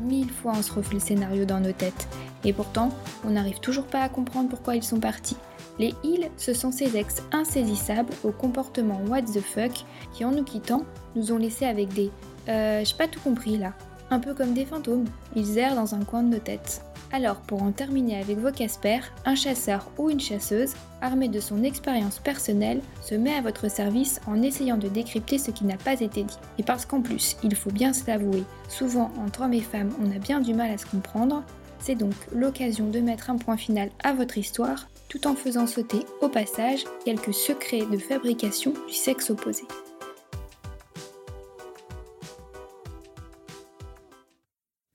Mille 0.00 0.30
fois 0.30 0.52
on 0.56 0.62
se 0.62 0.72
refait 0.72 0.94
le 0.94 1.00
scénario 1.00 1.44
dans 1.44 1.60
nos 1.60 1.72
têtes. 1.72 2.08
Et 2.44 2.52
pourtant, 2.52 2.90
on 3.24 3.30
n'arrive 3.30 3.60
toujours 3.60 3.86
pas 3.86 4.02
à 4.02 4.08
comprendre 4.08 4.48
pourquoi 4.48 4.76
ils 4.76 4.82
sont 4.82 5.00
partis. 5.00 5.36
Les 5.78 5.94
ils, 6.04 6.30
ce 6.36 6.52
sont 6.52 6.72
ces 6.72 6.96
ex 6.96 7.22
insaisissables 7.32 8.12
au 8.24 8.32
comportement 8.32 9.00
what 9.08 9.22
the 9.22 9.40
fuck 9.40 9.72
qui, 10.12 10.24
en 10.24 10.32
nous 10.32 10.44
quittant, 10.44 10.84
nous 11.16 11.32
ont 11.32 11.38
laissés 11.38 11.66
avec 11.66 11.92
des 11.92 12.10
euh, 12.48 12.82
j'ai 12.84 12.96
pas 12.96 13.08
tout 13.08 13.20
compris 13.20 13.58
là. 13.58 13.74
Un 14.10 14.18
peu 14.18 14.34
comme 14.34 14.54
des 14.54 14.64
fantômes, 14.64 15.06
ils 15.36 15.58
errent 15.58 15.76
dans 15.76 15.94
un 15.94 16.04
coin 16.04 16.22
de 16.22 16.34
nos 16.34 16.40
têtes. 16.40 16.82
Alors, 17.12 17.36
pour 17.40 17.62
en 17.62 17.72
terminer 17.72 18.20
avec 18.20 18.38
vos 18.38 18.52
Casper, 18.52 19.00
un 19.24 19.34
chasseur 19.34 19.90
ou 19.98 20.10
une 20.10 20.20
chasseuse, 20.20 20.74
armé 21.00 21.28
de 21.28 21.40
son 21.40 21.64
expérience 21.64 22.18
personnelle, 22.18 22.80
se 23.02 23.14
met 23.14 23.34
à 23.34 23.40
votre 23.40 23.68
service 23.70 24.20
en 24.26 24.42
essayant 24.42 24.76
de 24.76 24.88
décrypter 24.88 25.38
ce 25.38 25.50
qui 25.50 25.64
n'a 25.64 25.76
pas 25.76 26.00
été 26.00 26.22
dit. 26.22 26.38
Et 26.58 26.62
parce 26.62 26.86
qu'en 26.86 27.02
plus, 27.02 27.36
il 27.42 27.54
faut 27.54 27.70
bien 27.70 27.92
se 27.92 28.06
l'avouer, 28.06 28.44
souvent 28.68 29.10
entre 29.24 29.42
hommes 29.42 29.54
et 29.54 29.60
femmes, 29.60 29.90
on 30.00 30.14
a 30.14 30.18
bien 30.18 30.40
du 30.40 30.54
mal 30.54 30.70
à 30.70 30.78
se 30.78 30.86
comprendre, 30.86 31.42
c'est 31.80 31.94
donc 31.94 32.14
l'occasion 32.32 32.88
de 32.88 33.00
mettre 33.00 33.30
un 33.30 33.36
point 33.36 33.56
final 33.56 33.90
à 34.04 34.12
votre 34.12 34.38
histoire, 34.38 34.88
tout 35.08 35.26
en 35.26 35.34
faisant 35.34 35.66
sauter 35.66 36.00
au 36.20 36.28
passage 36.28 36.84
quelques 37.04 37.34
secrets 37.34 37.86
de 37.90 37.98
fabrication 37.98 38.72
du 38.86 38.94
sexe 38.94 39.30
opposé. 39.30 39.64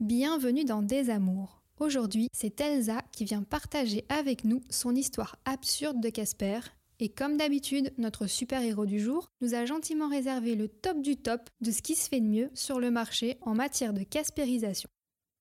Bienvenue 0.05 0.65
dans 0.65 0.83
Des 0.83 1.09
Amours. 1.09 1.63
Aujourd'hui, 1.79 2.27
c'est 2.31 2.61
Elsa 2.61 3.01
qui 3.11 3.25
vient 3.25 3.41
partager 3.41 4.05
avec 4.07 4.43
nous 4.43 4.61
son 4.69 4.93
histoire 4.93 5.35
absurde 5.45 5.99
de 5.99 6.09
Casper. 6.09 6.59
Et 6.99 7.09
comme 7.09 7.37
d'habitude, 7.37 7.91
notre 7.97 8.27
super-héros 8.27 8.85
du 8.85 8.99
jour 8.99 9.31
nous 9.41 9.55
a 9.55 9.65
gentiment 9.65 10.07
réservé 10.07 10.53
le 10.53 10.67
top 10.67 11.01
du 11.01 11.17
top 11.17 11.49
de 11.61 11.71
ce 11.71 11.81
qui 11.81 11.95
se 11.95 12.07
fait 12.07 12.19
de 12.19 12.27
mieux 12.27 12.51
sur 12.53 12.79
le 12.79 12.91
marché 12.91 13.39
en 13.41 13.55
matière 13.55 13.93
de 13.93 14.03
caspérisation. 14.03 14.87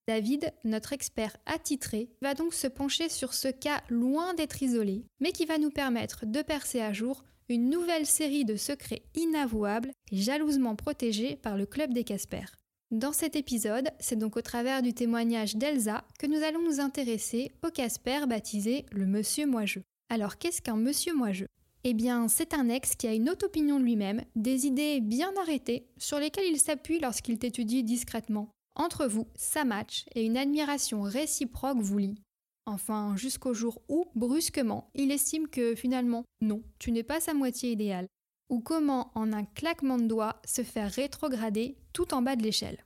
David, 0.08 0.50
notre 0.64 0.94
expert 0.94 1.36
attitré, 1.44 2.08
va 2.22 2.32
donc 2.32 2.54
se 2.54 2.66
pencher 2.66 3.10
sur 3.10 3.34
ce 3.34 3.48
cas 3.48 3.82
loin 3.90 4.32
d'être 4.32 4.62
isolé, 4.62 5.04
mais 5.20 5.32
qui 5.32 5.44
va 5.44 5.58
nous 5.58 5.72
permettre 5.72 6.24
de 6.24 6.40
percer 6.40 6.80
à 6.80 6.94
jour 6.94 7.22
une 7.50 7.68
nouvelle 7.68 8.06
série 8.06 8.46
de 8.46 8.56
secrets 8.56 9.02
inavouables 9.14 9.90
et 10.10 10.16
jalousement 10.16 10.74
protégés 10.74 11.36
par 11.36 11.58
le 11.58 11.66
Club 11.66 11.92
des 11.92 12.04
Casper. 12.04 12.46
Dans 12.94 13.12
cet 13.12 13.34
épisode, 13.34 13.88
c'est 13.98 14.14
donc 14.14 14.36
au 14.36 14.40
travers 14.40 14.80
du 14.80 14.94
témoignage 14.94 15.56
d'Elsa 15.56 16.04
que 16.16 16.28
nous 16.28 16.44
allons 16.44 16.62
nous 16.62 16.78
intéresser 16.78 17.50
au 17.66 17.70
Casper 17.70 18.20
baptisé 18.28 18.86
le 18.92 19.04
Monsieur 19.04 19.48
Moigeux. 19.48 19.82
Alors 20.10 20.38
qu'est-ce 20.38 20.62
qu'un 20.62 20.76
Monsieur 20.76 21.12
Moigeux 21.12 21.48
Eh 21.82 21.92
bien, 21.92 22.28
c'est 22.28 22.54
un 22.54 22.68
ex 22.68 22.94
qui 22.94 23.08
a 23.08 23.12
une 23.12 23.28
haute 23.28 23.42
opinion 23.42 23.80
de 23.80 23.84
lui-même, 23.84 24.22
des 24.36 24.66
idées 24.66 25.00
bien 25.00 25.32
arrêtées 25.42 25.88
sur 25.98 26.20
lesquelles 26.20 26.46
il 26.48 26.60
s'appuie 26.60 27.00
lorsqu'il 27.00 27.36
t'étudie 27.36 27.82
discrètement. 27.82 28.50
Entre 28.76 29.06
vous, 29.06 29.26
ça 29.34 29.64
match 29.64 30.04
et 30.14 30.24
une 30.24 30.36
admiration 30.36 31.02
réciproque 31.02 31.80
vous 31.80 31.98
lie. 31.98 32.22
Enfin, 32.64 33.16
jusqu'au 33.16 33.54
jour 33.54 33.82
où, 33.88 34.04
brusquement, 34.14 34.88
il 34.94 35.10
estime 35.10 35.48
que 35.48 35.74
finalement, 35.74 36.22
non, 36.42 36.62
tu 36.78 36.92
n'es 36.92 37.02
pas 37.02 37.18
sa 37.18 37.34
moitié 37.34 37.72
idéale. 37.72 38.06
Ou 38.50 38.60
comment, 38.60 39.10
en 39.16 39.32
un 39.32 39.44
claquement 39.44 39.98
de 39.98 40.06
doigts, 40.06 40.40
se 40.46 40.62
faire 40.62 40.92
rétrograder 40.92 41.76
tout 41.92 42.14
en 42.14 42.22
bas 42.22 42.36
de 42.36 42.42
l'échelle. 42.42 42.84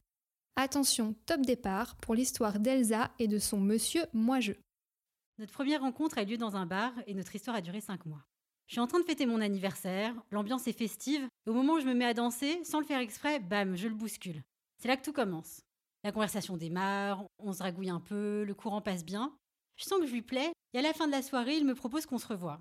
Attention, 0.61 1.15
top 1.27 1.43
départ 1.43 1.95
pour 1.99 2.17
l'histoire 2.17 2.59
d'Elsa 2.59 3.13
et 3.21 3.29
de 3.29 3.39
son 3.39 3.61
monsieur 3.61 4.03
moi-je. 4.13 4.55
Notre 5.39 5.53
première 5.53 5.83
rencontre 5.83 6.19
a 6.19 6.25
eu 6.25 6.27
lieu 6.27 6.37
dans 6.37 6.57
un 6.57 6.67
bar 6.67 6.93
et 7.07 7.15
notre 7.15 7.37
histoire 7.37 7.55
a 7.55 7.61
duré 7.61 7.81
5 7.81 8.07
mois. 8.07 8.25
Je 8.67 8.73
suis 8.73 8.81
en 8.81 8.89
train 8.89 8.99
de 8.99 9.05
fêter 9.05 9.25
mon 9.25 9.41
anniversaire, 9.41 10.17
l'ambiance 10.33 10.67
est 10.67 10.77
festive, 10.77 11.29
au 11.47 11.53
moment 11.53 11.75
où 11.75 11.79
je 11.79 11.87
me 11.87 11.95
mets 11.95 12.07
à 12.07 12.13
danser, 12.13 12.59
sans 12.65 12.81
le 12.81 12.87
faire 12.87 12.99
exprès, 12.99 13.39
bam, 13.39 13.77
je 13.77 13.87
le 13.87 13.95
bouscule. 13.95 14.43
C'est 14.79 14.89
là 14.89 14.97
que 14.97 15.05
tout 15.05 15.13
commence. 15.13 15.61
La 16.03 16.11
conversation 16.11 16.57
démarre, 16.57 17.25
on 17.39 17.53
se 17.53 17.63
ragouille 17.63 17.91
un 17.91 18.01
peu, 18.01 18.43
le 18.43 18.55
courant 18.57 18.83
passe 18.83 19.05
bien. 19.05 19.33
Je 19.77 19.85
sens 19.85 20.01
que 20.01 20.07
je 20.09 20.13
lui 20.13 20.23
plais, 20.23 20.51
et 20.75 20.79
à 20.81 20.83
la 20.83 20.93
fin 20.93 21.07
de 21.07 21.13
la 21.13 21.23
soirée, 21.23 21.57
il 21.57 21.67
me 21.67 21.77
propose 21.77 22.05
qu'on 22.05 22.19
se 22.19 22.27
revoie. 22.27 22.59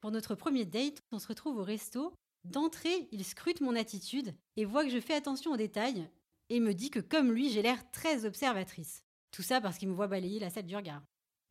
Pour 0.00 0.10
notre 0.10 0.36
premier 0.36 0.64
date, 0.64 1.02
on 1.12 1.18
se 1.18 1.28
retrouve 1.28 1.58
au 1.58 1.64
resto. 1.64 2.14
D'entrée, 2.44 3.08
il 3.12 3.26
scrute 3.26 3.60
mon 3.60 3.76
attitude 3.76 4.34
et 4.56 4.64
voit 4.64 4.84
que 4.84 4.90
je 4.90 5.00
fais 5.00 5.14
attention 5.14 5.52
aux 5.52 5.58
détails 5.58 6.08
et 6.48 6.60
me 6.60 6.74
dit 6.74 6.90
que 6.90 7.00
comme 7.00 7.32
lui, 7.32 7.50
j'ai 7.50 7.62
l'air 7.62 7.90
très 7.90 8.24
observatrice. 8.24 9.02
Tout 9.30 9.42
ça 9.42 9.60
parce 9.60 9.78
qu'il 9.78 9.88
me 9.88 9.94
voit 9.94 10.08
balayer 10.08 10.38
la 10.38 10.50
salle 10.50 10.66
du 10.66 10.76
regard. 10.76 11.02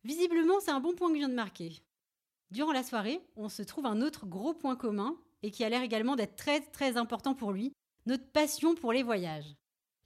Visiblement, 0.04 0.60
c'est 0.60 0.70
un 0.70 0.80
bon 0.80 0.94
point 0.94 1.08
que 1.08 1.14
je 1.14 1.18
viens 1.18 1.28
de 1.28 1.34
marquer. 1.34 1.82
Durant 2.50 2.72
la 2.72 2.82
soirée, 2.82 3.20
on 3.36 3.48
se 3.48 3.62
trouve 3.62 3.86
un 3.86 4.00
autre 4.00 4.26
gros 4.26 4.54
point 4.54 4.76
commun 4.76 5.16
et 5.42 5.50
qui 5.50 5.64
a 5.64 5.68
l'air 5.68 5.82
également 5.82 6.16
d'être 6.16 6.36
très 6.36 6.60
très 6.60 6.96
important 6.96 7.34
pour 7.34 7.52
lui, 7.52 7.72
notre 8.06 8.26
passion 8.30 8.74
pour 8.74 8.92
les 8.92 9.02
voyages. 9.02 9.56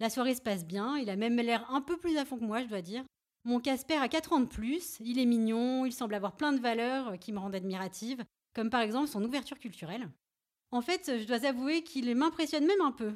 La 0.00 0.08
soirée 0.08 0.34
se 0.34 0.40
passe 0.40 0.64
bien, 0.64 0.96
il 0.96 1.10
a 1.10 1.16
même 1.16 1.36
l'air 1.36 1.70
un 1.70 1.82
peu 1.82 1.98
plus 1.98 2.16
à 2.16 2.24
fond 2.24 2.38
que 2.38 2.44
moi, 2.44 2.62
je 2.62 2.68
dois 2.68 2.80
dire. 2.80 3.04
Mon 3.44 3.60
Casper 3.60 3.96
a 3.96 4.08
4 4.08 4.32
ans 4.32 4.40
de 4.40 4.46
plus, 4.46 4.96
il 5.00 5.18
est 5.18 5.26
mignon, 5.26 5.84
il 5.84 5.92
semble 5.92 6.14
avoir 6.14 6.36
plein 6.36 6.52
de 6.52 6.60
valeurs 6.60 7.18
qui 7.18 7.32
me 7.32 7.38
rendent 7.38 7.54
admirative, 7.54 8.24
comme 8.54 8.70
par 8.70 8.80
exemple 8.80 9.08
son 9.08 9.24
ouverture 9.24 9.58
culturelle. 9.58 10.10
En 10.70 10.80
fait, 10.82 11.18
je 11.18 11.24
dois 11.24 11.44
avouer 11.44 11.82
qu'il 11.82 12.14
m'impressionne 12.14 12.66
même 12.66 12.80
un 12.80 12.92
peu. 12.92 13.12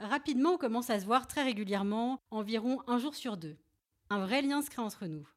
Rapidement, 0.00 0.52
on 0.54 0.58
commence 0.58 0.90
à 0.90 1.00
se 1.00 1.06
voir 1.06 1.26
très 1.26 1.42
régulièrement, 1.42 2.18
environ 2.30 2.82
un 2.86 2.98
jour 2.98 3.14
sur 3.14 3.36
deux. 3.36 3.56
Un 4.10 4.24
vrai 4.24 4.42
lien 4.42 4.62
se 4.62 4.70
crée 4.70 4.82
entre 4.82 5.06
nous. 5.06 5.28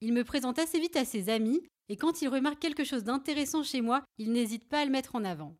Il 0.00 0.12
me 0.12 0.24
présente 0.24 0.58
assez 0.58 0.80
vite 0.80 0.96
à 0.96 1.04
ses 1.04 1.28
amis, 1.28 1.60
et 1.88 1.96
quand 1.96 2.22
il 2.22 2.28
remarque 2.28 2.58
quelque 2.58 2.84
chose 2.84 3.04
d'intéressant 3.04 3.62
chez 3.62 3.80
moi, 3.80 4.02
il 4.18 4.32
n'hésite 4.32 4.68
pas 4.68 4.80
à 4.80 4.84
le 4.84 4.90
mettre 4.90 5.16
en 5.16 5.24
avant. 5.24 5.54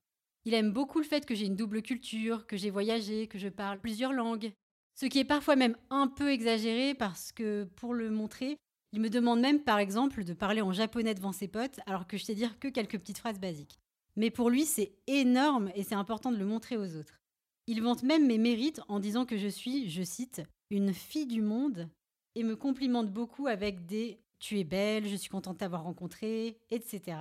Il 0.46 0.54
aime 0.54 0.72
beaucoup 0.72 0.98
le 0.98 1.04
fait 1.04 1.26
que 1.26 1.34
j'ai 1.34 1.46
une 1.46 1.56
double 1.56 1.82
culture, 1.82 2.46
que 2.46 2.56
j'ai 2.56 2.70
voyagé, 2.70 3.26
que 3.26 3.38
je 3.38 3.48
parle 3.48 3.80
plusieurs 3.80 4.12
langues, 4.12 4.52
ce 4.94 5.06
qui 5.06 5.18
est 5.18 5.24
parfois 5.24 5.56
même 5.56 5.76
un 5.90 6.08
peu 6.08 6.30
exagéré 6.30 6.94
parce 6.94 7.32
que 7.32 7.64
pour 7.76 7.92
le 7.92 8.10
montrer, 8.10 8.56
il 8.92 9.00
me 9.00 9.10
demande 9.10 9.40
même 9.40 9.60
par 9.60 9.78
exemple 9.78 10.24
de 10.24 10.32
parler 10.32 10.62
en 10.62 10.72
japonais 10.72 11.14
devant 11.14 11.32
ses 11.32 11.48
potes 11.48 11.80
alors 11.84 12.06
que 12.06 12.16
je 12.16 12.24
sais 12.24 12.34
dire 12.34 12.58
que 12.58 12.68
quelques 12.68 12.98
petites 12.98 13.18
phrases 13.18 13.38
basiques. 13.38 13.78
Mais 14.16 14.30
pour 14.30 14.48
lui, 14.48 14.64
c'est 14.64 14.94
énorme 15.06 15.70
et 15.74 15.82
c'est 15.82 15.94
important 15.94 16.32
de 16.32 16.38
le 16.38 16.46
montrer 16.46 16.78
aux 16.78 16.96
autres. 16.96 17.20
Il 17.66 17.82
vante 17.82 18.02
même 18.02 18.26
mes 18.26 18.38
mérites 18.38 18.80
en 18.88 19.00
disant 19.00 19.26
que 19.26 19.36
je 19.36 19.48
suis, 19.48 19.90
je 19.90 20.02
cite, 20.02 20.42
une 20.70 20.94
fille 20.94 21.26
du 21.26 21.42
monde 21.42 21.88
et 22.34 22.44
me 22.44 22.54
complimente 22.54 23.12
beaucoup 23.12 23.46
avec 23.46 23.86
des 23.86 24.20
tu 24.38 24.58
es 24.60 24.64
belle, 24.64 25.08
je 25.08 25.16
suis 25.16 25.30
contente 25.30 25.54
de 25.54 25.60
t'avoir 25.60 25.82
rencontré, 25.82 26.58
etc. 26.70 27.18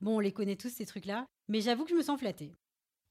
Bon, 0.00 0.16
on 0.16 0.20
les 0.20 0.32
connaît 0.32 0.56
tous 0.56 0.68
ces 0.68 0.86
trucs-là, 0.86 1.26
mais 1.48 1.60
j'avoue 1.60 1.84
que 1.84 1.90
je 1.90 1.96
me 1.96 2.02
sens 2.02 2.18
flattée. 2.18 2.52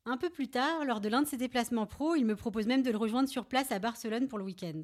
Un 0.06 0.18
peu 0.18 0.30
plus 0.30 0.48
tard, 0.48 0.86
lors 0.86 1.02
de 1.02 1.10
l'un 1.10 1.24
de 1.24 1.28
ses 1.28 1.38
déplacements 1.38 1.88
pro, 1.88 2.16
il 2.16 2.26
me 2.26 2.36
propose 2.36 2.68
même 2.68 2.84
de 2.84 2.92
le 2.92 2.98
rejoindre 2.98 3.28
sur 3.28 3.46
place 3.46 3.72
à 3.72 3.80
Barcelone 3.80 4.28
pour 4.28 4.38
le 4.38 4.46
week-end. 4.46 4.84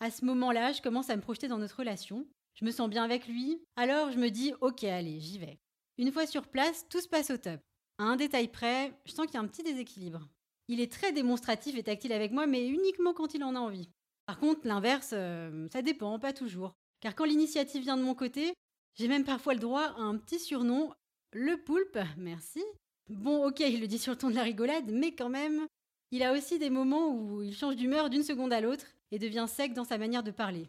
À 0.00 0.10
ce 0.10 0.24
moment-là, 0.26 0.72
je 0.72 0.82
commence 0.82 1.10
à 1.10 1.16
me 1.16 1.22
projeter 1.22 1.48
dans 1.48 1.58
notre 1.58 1.78
relation. 1.78 2.26
Je 2.54 2.64
me 2.64 2.70
sens 2.70 2.88
bien 2.88 3.02
avec 3.02 3.26
lui, 3.26 3.60
alors 3.76 4.12
je 4.12 4.18
me 4.18 4.28
dis 4.28 4.52
ok, 4.60 4.84
allez, 4.84 5.18
j'y 5.18 5.38
vais. 5.38 5.58
Une 5.98 6.12
fois 6.12 6.26
sur 6.26 6.46
place, 6.46 6.86
tout 6.88 7.00
se 7.00 7.08
passe 7.08 7.30
au 7.30 7.36
top. 7.36 7.60
À 7.98 8.04
un 8.04 8.16
détail 8.16 8.48
près, 8.48 8.92
je 9.04 9.12
sens 9.12 9.26
qu'il 9.26 9.34
y 9.34 9.38
a 9.38 9.40
un 9.40 9.48
petit 9.48 9.62
déséquilibre. 9.62 10.28
Il 10.70 10.80
est 10.80 10.90
très 10.90 11.12
démonstratif 11.12 11.76
et 11.76 11.82
tactile 11.82 12.12
avec 12.12 12.30
moi, 12.30 12.46
mais 12.46 12.66
uniquement 12.66 13.12
quand 13.12 13.34
il 13.34 13.42
en 13.44 13.56
a 13.56 13.58
envie. 13.58 13.90
Par 14.26 14.38
contre, 14.38 14.66
l'inverse, 14.66 15.10
euh, 15.12 15.66
ça 15.72 15.82
dépend, 15.82 16.18
pas 16.18 16.32
toujours. 16.32 16.72
Car 17.00 17.14
quand 17.14 17.24
l'initiative 17.24 17.82
vient 17.82 17.96
de 17.96 18.02
mon 18.02 18.14
côté, 18.14 18.54
j'ai 18.94 19.08
même 19.08 19.24
parfois 19.24 19.54
le 19.54 19.60
droit 19.60 19.82
à 19.82 20.00
un 20.00 20.16
petit 20.16 20.38
surnom, 20.38 20.94
le 21.32 21.56
poulpe, 21.56 21.98
merci, 22.16 22.62
Bon, 23.10 23.44
ok, 23.44 23.58
il 23.58 23.80
le 23.80 23.88
dit 23.88 23.98
sur 23.98 24.12
le 24.12 24.18
ton 24.18 24.30
de 24.30 24.36
la 24.36 24.44
rigolade, 24.44 24.88
mais 24.88 25.12
quand 25.12 25.28
même, 25.28 25.66
il 26.12 26.22
a 26.22 26.32
aussi 26.32 26.60
des 26.60 26.70
moments 26.70 27.08
où 27.08 27.42
il 27.42 27.56
change 27.56 27.74
d'humeur 27.74 28.08
d'une 28.08 28.22
seconde 28.22 28.52
à 28.52 28.60
l'autre 28.60 28.86
et 29.10 29.18
devient 29.18 29.46
sec 29.48 29.72
dans 29.72 29.84
sa 29.84 29.98
manière 29.98 30.22
de 30.22 30.30
parler. 30.30 30.68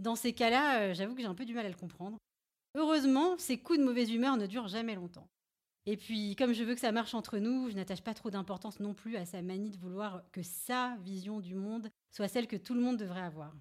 Dans 0.00 0.16
ces 0.16 0.32
cas-là, 0.32 0.80
euh, 0.80 0.94
j'avoue 0.94 1.14
que 1.14 1.20
j'ai 1.20 1.26
un 1.26 1.34
peu 1.34 1.44
du 1.44 1.52
mal 1.52 1.66
à 1.66 1.68
le 1.68 1.74
comprendre. 1.74 2.16
Heureusement, 2.74 3.36
ces 3.36 3.58
coups 3.58 3.78
de 3.78 3.84
mauvaise 3.84 4.10
humeur 4.10 4.38
ne 4.38 4.46
durent 4.46 4.68
jamais 4.68 4.94
longtemps. 4.94 5.28
Et 5.86 5.96
puis, 5.96 6.36
comme 6.36 6.52
je 6.52 6.62
veux 6.62 6.74
que 6.74 6.80
ça 6.80 6.92
marche 6.92 7.14
entre 7.14 7.38
nous, 7.38 7.68
je 7.68 7.74
n'attache 7.74 8.02
pas 8.02 8.14
trop 8.14 8.30
d'importance 8.30 8.78
non 8.78 8.94
plus 8.94 9.16
à 9.16 9.24
sa 9.24 9.42
manie 9.42 9.70
de 9.70 9.78
vouloir 9.78 10.22
que 10.30 10.42
sa 10.42 10.96
vision 11.02 11.40
du 11.40 11.56
monde 11.56 11.90
soit 12.10 12.28
celle 12.28 12.46
que 12.46 12.56
tout 12.56 12.74
le 12.74 12.80
monde 12.80 12.96
devrait 12.96 13.22
avoir. 13.22 13.52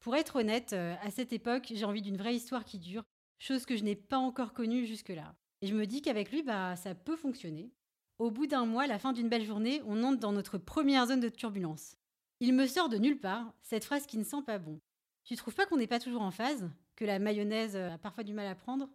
Pour 0.00 0.16
être 0.16 0.36
honnête, 0.36 0.72
euh, 0.72 0.96
à 1.02 1.12
cette 1.12 1.32
époque, 1.32 1.72
j'ai 1.72 1.84
envie 1.84 2.02
d'une 2.02 2.16
vraie 2.16 2.34
histoire 2.34 2.64
qui 2.64 2.80
dure, 2.80 3.04
chose 3.38 3.64
que 3.64 3.76
je 3.76 3.84
n'ai 3.84 3.94
pas 3.94 4.18
encore 4.18 4.52
connue 4.52 4.86
jusque-là. 4.86 5.36
Et 5.60 5.68
je 5.68 5.76
me 5.76 5.86
dis 5.86 6.02
qu'avec 6.02 6.32
lui, 6.32 6.42
bah, 6.42 6.74
ça 6.74 6.96
peut 6.96 7.16
fonctionner. 7.16 7.70
Au 8.18 8.32
bout 8.32 8.48
d'un 8.48 8.66
mois, 8.66 8.88
la 8.88 8.98
fin 8.98 9.12
d'une 9.12 9.28
belle 9.28 9.44
journée, 9.44 9.80
on 9.86 10.02
entre 10.02 10.18
dans 10.18 10.32
notre 10.32 10.58
première 10.58 11.06
zone 11.06 11.20
de 11.20 11.28
turbulence. 11.28 11.96
Il 12.40 12.52
me 12.54 12.66
sort 12.66 12.88
de 12.88 12.98
nulle 12.98 13.20
part 13.20 13.54
cette 13.62 13.84
phrase 13.84 14.06
qui 14.06 14.18
ne 14.18 14.24
sent 14.24 14.42
pas 14.44 14.58
bon. 14.58 14.80
Tu 15.22 15.36
trouves 15.36 15.54
pas 15.54 15.66
qu'on 15.66 15.76
n'est 15.76 15.86
pas 15.86 16.00
toujours 16.00 16.22
en 16.22 16.32
phase 16.32 16.68
que 16.96 17.04
la 17.04 17.20
mayonnaise 17.20 17.76
a 17.76 17.98
parfois 17.98 18.24
du 18.24 18.34
mal 18.34 18.48
à 18.48 18.56
prendre? 18.56 18.88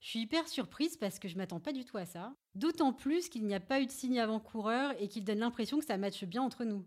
Je 0.00 0.08
suis 0.08 0.20
hyper 0.20 0.48
surprise 0.48 0.96
parce 0.96 1.18
que 1.18 1.28
je 1.28 1.36
m'attends 1.36 1.60
pas 1.60 1.72
du 1.72 1.84
tout 1.84 1.98
à 1.98 2.06
ça. 2.06 2.34
D'autant 2.54 2.92
plus 2.92 3.28
qu'il 3.28 3.44
n'y 3.44 3.54
a 3.54 3.60
pas 3.60 3.80
eu 3.80 3.86
de 3.86 3.90
signe 3.90 4.18
avant-coureur 4.18 4.94
et 4.98 5.08
qu'il 5.08 5.24
donne 5.24 5.40
l'impression 5.40 5.78
que 5.78 5.84
ça 5.84 5.98
matche 5.98 6.24
bien 6.24 6.42
entre 6.42 6.64
nous. 6.64 6.86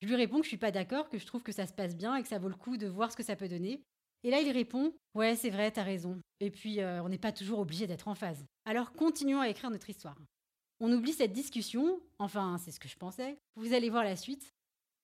Je 0.00 0.08
lui 0.08 0.16
réponds 0.16 0.38
que 0.38 0.44
je 0.44 0.48
suis 0.48 0.56
pas 0.56 0.70
d'accord, 0.70 1.08
que 1.08 1.18
je 1.18 1.26
trouve 1.26 1.42
que 1.42 1.52
ça 1.52 1.66
se 1.66 1.74
passe 1.74 1.96
bien 1.96 2.16
et 2.16 2.22
que 2.22 2.28
ça 2.28 2.38
vaut 2.38 2.48
le 2.48 2.54
coup 2.54 2.76
de 2.76 2.86
voir 2.86 3.12
ce 3.12 3.16
que 3.16 3.22
ça 3.22 3.36
peut 3.36 3.48
donner. 3.48 3.82
Et 4.24 4.30
là, 4.30 4.40
il 4.40 4.50
répond 4.50 4.94
Ouais, 5.14 5.36
c'est 5.36 5.50
vrai, 5.50 5.70
t'as 5.70 5.82
raison. 5.82 6.20
Et 6.40 6.50
puis, 6.50 6.80
euh, 6.80 7.02
on 7.02 7.08
n'est 7.08 7.18
pas 7.18 7.32
toujours 7.32 7.58
obligé 7.58 7.86
d'être 7.86 8.08
en 8.08 8.14
phase. 8.14 8.44
Alors, 8.64 8.92
continuons 8.92 9.40
à 9.40 9.48
écrire 9.48 9.70
notre 9.70 9.90
histoire. 9.90 10.16
On 10.80 10.92
oublie 10.92 11.12
cette 11.12 11.32
discussion, 11.32 12.00
enfin, 12.18 12.58
c'est 12.58 12.70
ce 12.70 12.80
que 12.80 12.88
je 12.88 12.96
pensais. 12.96 13.38
Vous 13.56 13.72
allez 13.72 13.88
voir 13.88 14.04
la 14.04 14.16
suite. 14.16 14.54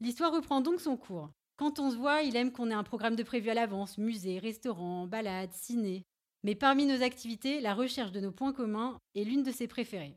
L'histoire 0.01 0.33
reprend 0.33 0.61
donc 0.61 0.81
son 0.81 0.97
cours. 0.97 1.31
Quand 1.57 1.79
on 1.79 1.91
se 1.91 1.97
voit, 1.97 2.23
il 2.23 2.37
aime 2.37 2.51
qu'on 2.51 2.71
ait 2.71 2.75
un 2.75 2.83
programme 2.83 3.17
de 3.17 3.23
prévu 3.23 3.49
à 3.51 3.55
l'avance 3.55 3.97
musée, 3.99 4.39
restaurant, 4.39 5.07
balade, 5.07 5.53
ciné. 5.53 6.05
Mais 6.45 6.55
parmi 6.55 6.87
nos 6.87 7.03
activités, 7.03 7.61
la 7.61 7.75
recherche 7.75 8.13
de 8.13 8.21
nos 8.21 8.33
points 8.33 8.53
communs 8.53 8.99
est 9.15 9.25
l'une 9.25 9.43
de 9.43 9.53
ses 9.53 9.69
préférées. 9.69 10.17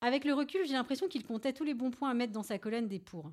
Avec 0.00 0.24
le 0.24 0.34
recul, 0.34 0.66
j'ai 0.66 0.72
l'impression 0.72 1.08
qu'il 1.08 1.24
comptait 1.24 1.52
tous 1.52 1.64
les 1.64 1.74
bons 1.74 1.90
points 1.90 2.10
à 2.10 2.14
mettre 2.14 2.32
dans 2.32 2.42
sa 2.42 2.58
colonne 2.58 2.88
des 2.88 2.98
pour. 2.98 3.30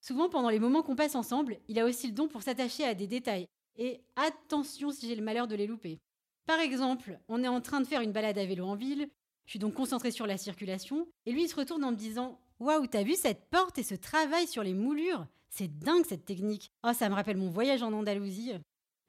Souvent, 0.00 0.28
pendant 0.28 0.50
les 0.50 0.58
moments 0.58 0.82
qu'on 0.82 0.96
passe 0.96 1.14
ensemble, 1.14 1.58
il 1.68 1.78
a 1.78 1.84
aussi 1.84 2.08
le 2.08 2.12
don 2.12 2.28
pour 2.28 2.42
s'attacher 2.42 2.84
à 2.84 2.94
des 2.94 3.06
détails. 3.06 3.46
Et 3.76 4.00
attention 4.16 4.90
si 4.90 5.08
j'ai 5.08 5.14
le 5.14 5.22
malheur 5.22 5.48
de 5.48 5.54
les 5.54 5.66
louper. 5.66 5.98
Par 6.46 6.60
exemple, 6.60 7.18
on 7.28 7.42
est 7.42 7.48
en 7.48 7.60
train 7.60 7.80
de 7.80 7.86
faire 7.86 8.00
une 8.00 8.12
balade 8.12 8.38
à 8.38 8.44
vélo 8.44 8.66
en 8.66 8.74
ville, 8.74 9.08
je 9.46 9.50
suis 9.50 9.58
donc 9.58 9.74
concentrée 9.74 10.10
sur 10.10 10.26
la 10.26 10.38
circulation, 10.38 11.06
et 11.26 11.32
lui 11.32 11.44
il 11.44 11.48
se 11.48 11.56
retourne 11.56 11.84
en 11.84 11.92
me 11.92 11.96
disant 11.96 12.40
Waouh, 12.58 12.86
t'as 12.86 13.02
vu 13.02 13.14
cette 13.14 13.48
porte 13.50 13.78
et 13.78 13.82
ce 13.82 13.94
travail 13.94 14.46
sur 14.46 14.62
les 14.62 14.74
moulures 14.74 15.26
C'est 15.50 15.78
dingue 15.78 16.04
cette 16.04 16.24
technique. 16.24 16.70
Oh, 16.84 16.92
ça 16.92 17.08
me 17.08 17.14
rappelle 17.14 17.36
mon 17.36 17.50
voyage 17.50 17.82
en 17.82 17.92
Andalousie. 17.92 18.52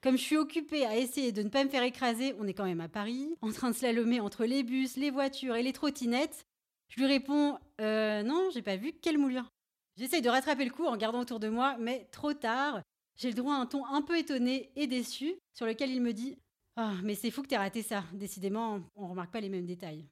Comme 0.03 0.17
je 0.17 0.21
suis 0.23 0.35
occupée 0.35 0.85
à 0.85 0.97
essayer 0.97 1.31
de 1.31 1.41
ne 1.43 1.47
pas 1.47 1.63
me 1.63 1.69
faire 1.69 1.81
écraser, 1.81 2.35
on 2.37 2.45
est 2.45 2.53
quand 2.53 2.65
même 2.65 2.81
à 2.81 2.89
Paris, 2.89 3.37
en 3.41 3.53
train 3.53 3.71
de 3.71 3.75
slalomer 3.75 4.19
entre 4.19 4.43
les 4.43 4.61
bus, 4.61 4.97
les 4.97 5.11
voitures 5.11 5.55
et 5.55 5.63
les 5.63 5.71
trottinettes. 5.71 6.45
Je 6.89 6.99
lui 6.99 7.05
réponds 7.05 7.57
Euh, 7.79 8.21
non, 8.21 8.49
j'ai 8.53 8.61
pas 8.61 8.75
vu, 8.75 8.91
quelle 9.01 9.17
moulure 9.17 9.49
J'essaye 9.95 10.21
de 10.21 10.29
rattraper 10.29 10.65
le 10.65 10.71
coup 10.71 10.85
en 10.85 10.91
regardant 10.91 11.21
autour 11.21 11.39
de 11.39 11.47
moi, 11.47 11.77
mais 11.79 12.05
trop 12.11 12.33
tard. 12.33 12.81
J'ai 13.15 13.29
le 13.29 13.35
droit 13.35 13.53
à 13.53 13.59
un 13.59 13.65
ton 13.65 13.85
un 13.85 14.01
peu 14.01 14.17
étonné 14.17 14.71
et 14.75 14.87
déçu, 14.87 15.35
sur 15.53 15.65
lequel 15.65 15.89
il 15.89 16.01
me 16.01 16.11
dit 16.11 16.37
Ah, 16.75 16.95
mais 17.01 17.15
c'est 17.15 17.31
fou 17.31 17.41
que 17.41 17.47
t'aies 17.47 17.57
raté 17.57 17.81
ça. 17.81 18.03
Décidément, 18.11 18.81
on 18.95 19.07
remarque 19.07 19.31
pas 19.31 19.39
les 19.39 19.49
mêmes 19.49 19.65
détails. 19.65 20.05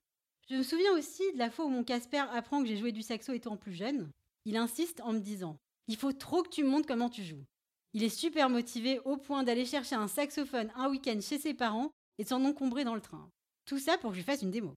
Je 0.49 0.55
me 0.55 0.63
souviens 0.63 0.93
aussi 0.93 1.23
de 1.33 1.37
la 1.37 1.51
fois 1.51 1.65
où 1.65 1.69
mon 1.69 1.83
Casper 1.83 2.23
apprend 2.31 2.61
que 2.61 2.67
j'ai 2.69 2.77
joué 2.77 2.93
du 2.93 3.01
saxo 3.01 3.33
étant 3.33 3.57
plus 3.57 3.73
jeune. 3.73 4.09
Il 4.45 4.55
insiste 4.55 5.01
en 5.01 5.11
me 5.11 5.19
disant 5.19 5.57
Il 5.89 5.97
faut 5.97 6.13
trop 6.13 6.43
que 6.43 6.49
tu 6.49 6.63
montres 6.63 6.87
comment 6.87 7.09
tu 7.09 7.23
joues. 7.23 7.43
Il 7.93 8.03
est 8.03 8.09
super 8.09 8.49
motivé 8.49 8.99
au 9.05 9.17
point 9.17 9.43
d'aller 9.43 9.65
chercher 9.65 9.95
un 9.95 10.07
saxophone 10.07 10.71
un 10.75 10.89
week-end 10.89 11.19
chez 11.21 11.37
ses 11.37 11.53
parents 11.53 11.91
et 12.17 12.23
de 12.23 12.29
s'en 12.29 12.43
encombrer 12.45 12.83
dans 12.83 12.95
le 12.95 13.01
train. 13.01 13.29
Tout 13.65 13.79
ça 13.79 13.97
pour 13.97 14.11
que 14.11 14.17
je 14.17 14.23
fasse 14.23 14.41
une 14.41 14.51
démo. 14.51 14.73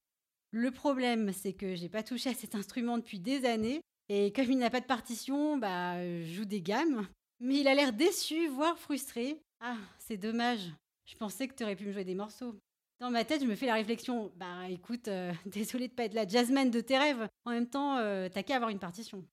Le 0.50 0.70
problème, 0.70 1.32
c'est 1.32 1.52
que 1.52 1.74
j'ai 1.74 1.88
pas 1.88 2.02
touché 2.02 2.30
à 2.30 2.34
cet 2.34 2.54
instrument 2.54 2.98
depuis 2.98 3.20
des 3.20 3.44
années 3.44 3.80
et 4.08 4.32
comme 4.32 4.50
il 4.50 4.58
n'a 4.58 4.70
pas 4.70 4.80
de 4.80 4.86
partition, 4.86 5.56
bah, 5.56 6.02
je 6.02 6.32
joue 6.32 6.44
des 6.44 6.60
gammes. 6.60 7.06
Mais 7.40 7.60
il 7.60 7.68
a 7.68 7.74
l'air 7.74 7.92
déçu, 7.92 8.48
voire 8.48 8.78
frustré. 8.78 9.40
Ah, 9.60 9.76
c'est 9.98 10.16
dommage. 10.16 10.72
Je 11.06 11.16
pensais 11.16 11.48
que 11.48 11.54
tu 11.54 11.62
aurais 11.62 11.76
pu 11.76 11.86
me 11.86 11.92
jouer 11.92 12.04
des 12.04 12.14
morceaux. 12.14 12.54
Dans 13.00 13.10
ma 13.10 13.24
tête, 13.24 13.42
je 13.42 13.46
me 13.46 13.56
fais 13.56 13.66
la 13.66 13.74
réflexion 13.74 14.32
bah 14.36 14.68
écoute, 14.68 15.08
euh, 15.08 15.32
désolé 15.46 15.88
de 15.88 15.92
pas 15.92 16.04
être 16.04 16.14
la 16.14 16.26
jazzman 16.26 16.70
de 16.70 16.80
tes 16.80 16.98
rêves. 16.98 17.28
En 17.44 17.50
même 17.50 17.68
temps, 17.68 17.96
euh, 17.98 18.28
t'as 18.32 18.42
qu'à 18.42 18.56
avoir 18.56 18.70
une 18.70 18.78
partition. 18.78 19.24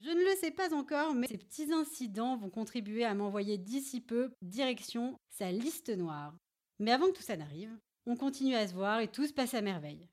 Je 0.00 0.10
ne 0.10 0.24
le 0.24 0.36
sais 0.40 0.50
pas 0.50 0.72
encore, 0.74 1.14
mais 1.14 1.26
ces 1.26 1.38
petits 1.38 1.72
incidents 1.72 2.36
vont 2.36 2.50
contribuer 2.50 3.04
à 3.04 3.14
m'envoyer 3.14 3.58
d'ici 3.58 4.00
peu 4.00 4.30
direction 4.42 5.16
sa 5.30 5.50
liste 5.50 5.90
noire. 5.90 6.34
Mais 6.78 6.92
avant 6.92 7.06
que 7.06 7.16
tout 7.16 7.22
ça 7.22 7.36
n'arrive, 7.36 7.76
on 8.06 8.16
continue 8.16 8.54
à 8.54 8.66
se 8.66 8.74
voir 8.74 9.00
et 9.00 9.08
tout 9.08 9.26
se 9.26 9.32
passe 9.32 9.54
à 9.54 9.60
merveille. 9.60 10.08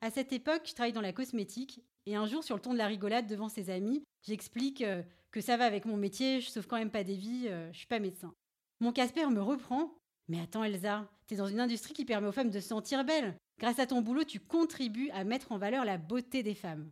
À 0.00 0.10
cette 0.10 0.32
époque, 0.32 0.62
je 0.64 0.74
travaille 0.74 0.92
dans 0.92 1.00
la 1.00 1.12
cosmétique 1.12 1.82
et 2.06 2.16
un 2.16 2.26
jour, 2.26 2.44
sur 2.44 2.54
le 2.56 2.62
ton 2.62 2.72
de 2.72 2.78
la 2.78 2.86
rigolade 2.86 3.26
devant 3.26 3.48
ses 3.48 3.70
amis, 3.70 4.04
j'explique 4.22 4.82
euh, 4.82 5.02
que 5.32 5.40
ça 5.40 5.56
va 5.56 5.64
avec 5.66 5.84
mon 5.84 5.96
métier, 5.96 6.40
je 6.40 6.48
sauve 6.48 6.66
quand 6.66 6.78
même 6.78 6.90
pas 6.90 7.04
des 7.04 7.16
vies, 7.16 7.48
je 7.72 7.76
suis 7.76 7.86
pas 7.86 7.98
médecin. 7.98 8.32
Mon 8.80 8.92
Casper 8.92 9.26
me 9.26 9.42
reprend 9.42 9.92
mais 10.28 10.40
attends 10.40 10.64
Elsa, 10.64 11.08
t'es 11.26 11.36
dans 11.36 11.46
une 11.46 11.60
industrie 11.60 11.94
qui 11.94 12.04
permet 12.04 12.26
aux 12.26 12.32
femmes 12.32 12.50
de 12.50 12.60
se 12.60 12.68
sentir 12.68 13.04
belles. 13.04 13.36
Grâce 13.60 13.78
à 13.78 13.86
ton 13.86 14.02
boulot, 14.02 14.24
tu 14.24 14.40
contribues 14.40 15.10
à 15.10 15.24
mettre 15.24 15.52
en 15.52 15.58
valeur 15.58 15.84
la 15.84 15.98
beauté 15.98 16.42
des 16.42 16.54
femmes. 16.54 16.90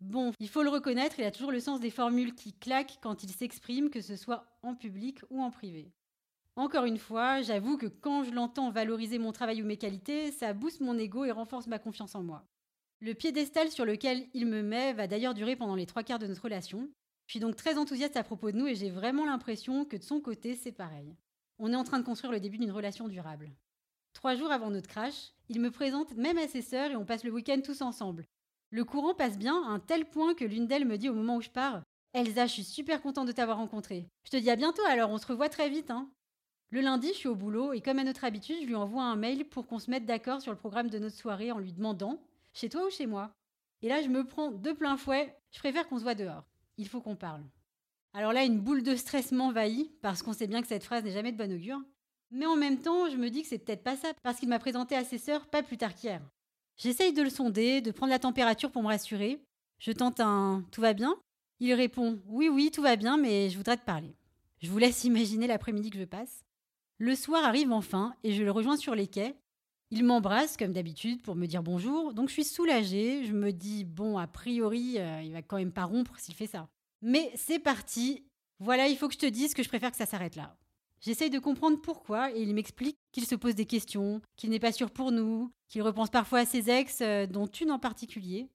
Bon, 0.00 0.32
il 0.40 0.48
faut 0.48 0.62
le 0.62 0.70
reconnaître, 0.70 1.18
il 1.18 1.24
a 1.24 1.30
toujours 1.30 1.52
le 1.52 1.60
sens 1.60 1.78
des 1.78 1.90
formules 1.90 2.34
qui 2.34 2.54
claquent 2.54 2.98
quand 3.02 3.22
il 3.22 3.30
s'exprime, 3.30 3.90
que 3.90 4.00
ce 4.00 4.16
soit 4.16 4.46
en 4.62 4.74
public 4.74 5.20
ou 5.28 5.42
en 5.42 5.50
privé. 5.50 5.92
Encore 6.56 6.84
une 6.84 6.98
fois, 6.98 7.42
j'avoue 7.42 7.76
que 7.76 7.86
quand 7.86 8.24
je 8.24 8.32
l'entends 8.32 8.70
valoriser 8.70 9.18
mon 9.18 9.32
travail 9.32 9.62
ou 9.62 9.66
mes 9.66 9.76
qualités, 9.76 10.32
ça 10.32 10.52
booste 10.54 10.80
mon 10.80 10.98
ego 10.98 11.24
et 11.24 11.30
renforce 11.30 11.66
ma 11.66 11.78
confiance 11.78 12.14
en 12.14 12.22
moi. 12.22 12.44
Le 13.00 13.14
piédestal 13.14 13.70
sur 13.70 13.84
lequel 13.84 14.26
il 14.34 14.46
me 14.46 14.62
met 14.62 14.92
va 14.92 15.06
d'ailleurs 15.06 15.34
durer 15.34 15.56
pendant 15.56 15.74
les 15.74 15.86
trois 15.86 16.02
quarts 16.02 16.18
de 16.18 16.26
notre 16.26 16.42
relation. 16.42 16.90
Je 17.26 17.32
suis 17.32 17.40
donc 17.40 17.56
très 17.56 17.78
enthousiaste 17.78 18.16
à 18.16 18.24
propos 18.24 18.50
de 18.50 18.56
nous 18.56 18.66
et 18.66 18.74
j'ai 18.74 18.90
vraiment 18.90 19.24
l'impression 19.24 19.84
que 19.84 19.96
de 19.96 20.02
son 20.02 20.20
côté, 20.20 20.56
c'est 20.56 20.72
pareil. 20.72 21.14
On 21.58 21.72
est 21.72 21.76
en 21.76 21.84
train 21.84 21.98
de 21.98 22.04
construire 22.04 22.32
le 22.32 22.40
début 22.40 22.58
d'une 22.58 22.72
relation 22.72 23.06
durable. 23.06 23.50
Trois 24.14 24.34
jours 24.34 24.50
avant 24.50 24.70
notre 24.70 24.88
crash, 24.88 25.32
il 25.48 25.60
me 25.60 25.70
présente 25.70 26.14
même 26.16 26.38
à 26.38 26.48
ses 26.48 26.62
sœurs 26.62 26.90
et 26.90 26.96
on 26.96 27.04
passe 27.04 27.24
le 27.24 27.30
week-end 27.30 27.60
tous 27.62 27.80
ensemble. 27.82 28.26
Le 28.70 28.84
courant 28.84 29.14
passe 29.14 29.36
bien 29.36 29.62
à 29.64 29.68
un 29.68 29.80
tel 29.80 30.04
point 30.04 30.34
que 30.34 30.44
l'une 30.44 30.66
d'elles 30.66 30.86
me 30.86 30.96
dit 30.96 31.08
au 31.08 31.14
moment 31.14 31.36
où 31.36 31.40
je 31.40 31.50
pars 31.50 31.82
Elsa, 32.12 32.46
je 32.46 32.52
suis 32.52 32.64
super 32.64 33.02
contente 33.02 33.26
de 33.26 33.32
t'avoir 33.32 33.58
rencontrée. 33.58 34.06
Je 34.24 34.30
te 34.30 34.36
dis 34.36 34.50
à 34.50 34.56
bientôt 34.56 34.82
alors, 34.88 35.10
on 35.10 35.18
se 35.18 35.26
revoit 35.26 35.48
très 35.48 35.68
vite. 35.68 35.90
Hein. 35.90 36.08
Le 36.70 36.80
lundi, 36.80 37.08
je 37.08 37.18
suis 37.18 37.28
au 37.28 37.34
boulot 37.34 37.72
et 37.72 37.80
comme 37.80 37.98
à 37.98 38.04
notre 38.04 38.24
habitude, 38.24 38.58
je 38.62 38.66
lui 38.66 38.76
envoie 38.76 39.02
un 39.02 39.16
mail 39.16 39.44
pour 39.44 39.66
qu'on 39.66 39.80
se 39.80 39.90
mette 39.90 40.06
d'accord 40.06 40.40
sur 40.40 40.52
le 40.52 40.58
programme 40.58 40.88
de 40.88 40.98
notre 41.00 41.16
soirée 41.16 41.50
en 41.50 41.58
lui 41.58 41.72
demandant 41.72 42.22
Chez 42.52 42.68
toi 42.68 42.86
ou 42.86 42.90
chez 42.90 43.06
moi? 43.06 43.32
Et 43.82 43.88
là, 43.88 44.02
je 44.02 44.08
me 44.08 44.24
prends 44.24 44.52
de 44.52 44.72
plein 44.72 44.96
fouet, 44.96 45.36
je 45.50 45.58
préfère 45.58 45.88
qu'on 45.88 45.98
se 45.98 46.04
voit 46.04 46.14
dehors. 46.14 46.44
Il 46.76 46.86
faut 46.86 47.00
qu'on 47.00 47.16
parle. 47.16 47.42
Alors 48.12 48.32
là, 48.32 48.44
une 48.44 48.60
boule 48.60 48.82
de 48.82 48.94
stress 48.94 49.32
m'envahit, 49.32 49.90
parce 50.00 50.22
qu'on 50.22 50.32
sait 50.32 50.46
bien 50.46 50.62
que 50.62 50.68
cette 50.68 50.84
phrase 50.84 51.02
n'est 51.02 51.12
jamais 51.12 51.32
de 51.32 51.38
bon 51.38 51.52
augure. 51.52 51.80
Mais 52.30 52.46
en 52.46 52.56
même 52.56 52.80
temps, 52.80 53.08
je 53.08 53.16
me 53.16 53.30
dis 53.30 53.42
que 53.42 53.48
c'est 53.48 53.58
peut-être 53.58 53.82
pas 53.82 53.96
ça, 53.96 54.12
parce 54.22 54.38
qu'il 54.38 54.48
m'a 54.48 54.58
présenté 54.58 54.94
à 54.94 55.04
ses 55.04 55.18
sœurs 55.18 55.46
pas 55.46 55.62
plus 55.62 55.76
tard 55.76 55.94
qu'hier. 55.94 56.20
J'essaye 56.82 57.12
de 57.12 57.20
le 57.20 57.28
sonder, 57.28 57.82
de 57.82 57.90
prendre 57.90 58.10
la 58.10 58.18
température 58.18 58.70
pour 58.70 58.82
me 58.82 58.88
rassurer. 58.88 59.38
Je 59.80 59.92
tente 59.92 60.18
un 60.18 60.64
Tout 60.72 60.80
va 60.80 60.94
bien 60.94 61.14
Il 61.58 61.74
répond 61.74 62.18
Oui, 62.26 62.48
oui, 62.48 62.70
tout 62.72 62.80
va 62.80 62.96
bien, 62.96 63.18
mais 63.18 63.50
je 63.50 63.58
voudrais 63.58 63.76
te 63.76 63.84
parler. 63.84 64.14
Je 64.62 64.70
vous 64.70 64.78
laisse 64.78 65.04
imaginer 65.04 65.46
l'après-midi 65.46 65.90
que 65.90 65.98
je 65.98 66.04
passe. 66.04 66.42
Le 66.96 67.14
soir 67.14 67.44
arrive 67.44 67.70
enfin 67.70 68.14
et 68.24 68.32
je 68.32 68.42
le 68.42 68.50
rejoins 68.50 68.78
sur 68.78 68.94
les 68.94 69.08
quais. 69.08 69.36
Il 69.90 70.04
m'embrasse 70.04 70.56
comme 70.56 70.72
d'habitude 70.72 71.20
pour 71.20 71.36
me 71.36 71.44
dire 71.44 71.62
bonjour, 71.62 72.14
donc 72.14 72.28
je 72.28 72.34
suis 72.34 72.44
soulagée. 72.44 73.26
Je 73.26 73.34
me 73.34 73.52
dis 73.52 73.84
Bon, 73.84 74.16
a 74.16 74.26
priori, 74.26 74.94
euh, 74.96 75.20
il 75.20 75.32
va 75.32 75.42
quand 75.42 75.58
même 75.58 75.72
pas 75.72 75.84
rompre 75.84 76.18
s'il 76.18 76.34
fait 76.34 76.46
ça. 76.46 76.66
Mais 77.02 77.30
c'est 77.34 77.58
parti. 77.58 78.24
Voilà, 78.58 78.88
il 78.88 78.96
faut 78.96 79.08
que 79.08 79.14
je 79.14 79.18
te 79.18 79.26
dise 79.26 79.52
que 79.52 79.62
je 79.62 79.68
préfère 79.68 79.90
que 79.90 79.98
ça 79.98 80.06
s'arrête 80.06 80.36
là. 80.36 80.56
J'essaye 81.00 81.30
de 81.30 81.38
comprendre 81.38 81.80
pourquoi 81.80 82.30
et 82.32 82.42
il 82.42 82.54
m'explique 82.54 82.98
qu'il 83.12 83.26
se 83.26 83.34
pose 83.34 83.54
des 83.54 83.66
questions, 83.66 84.20
qu'il 84.36 84.50
n'est 84.50 84.58
pas 84.58 84.72
sûr 84.72 84.90
pour 84.90 85.12
nous, 85.12 85.50
qu'il 85.68 85.82
repense 85.82 86.10
parfois 86.10 86.40
à 86.40 86.46
ses 86.46 86.70
ex, 86.70 87.00
euh, 87.00 87.26
dont 87.26 87.46
une 87.46 87.70
en 87.70 87.78
particulier. 87.78 88.48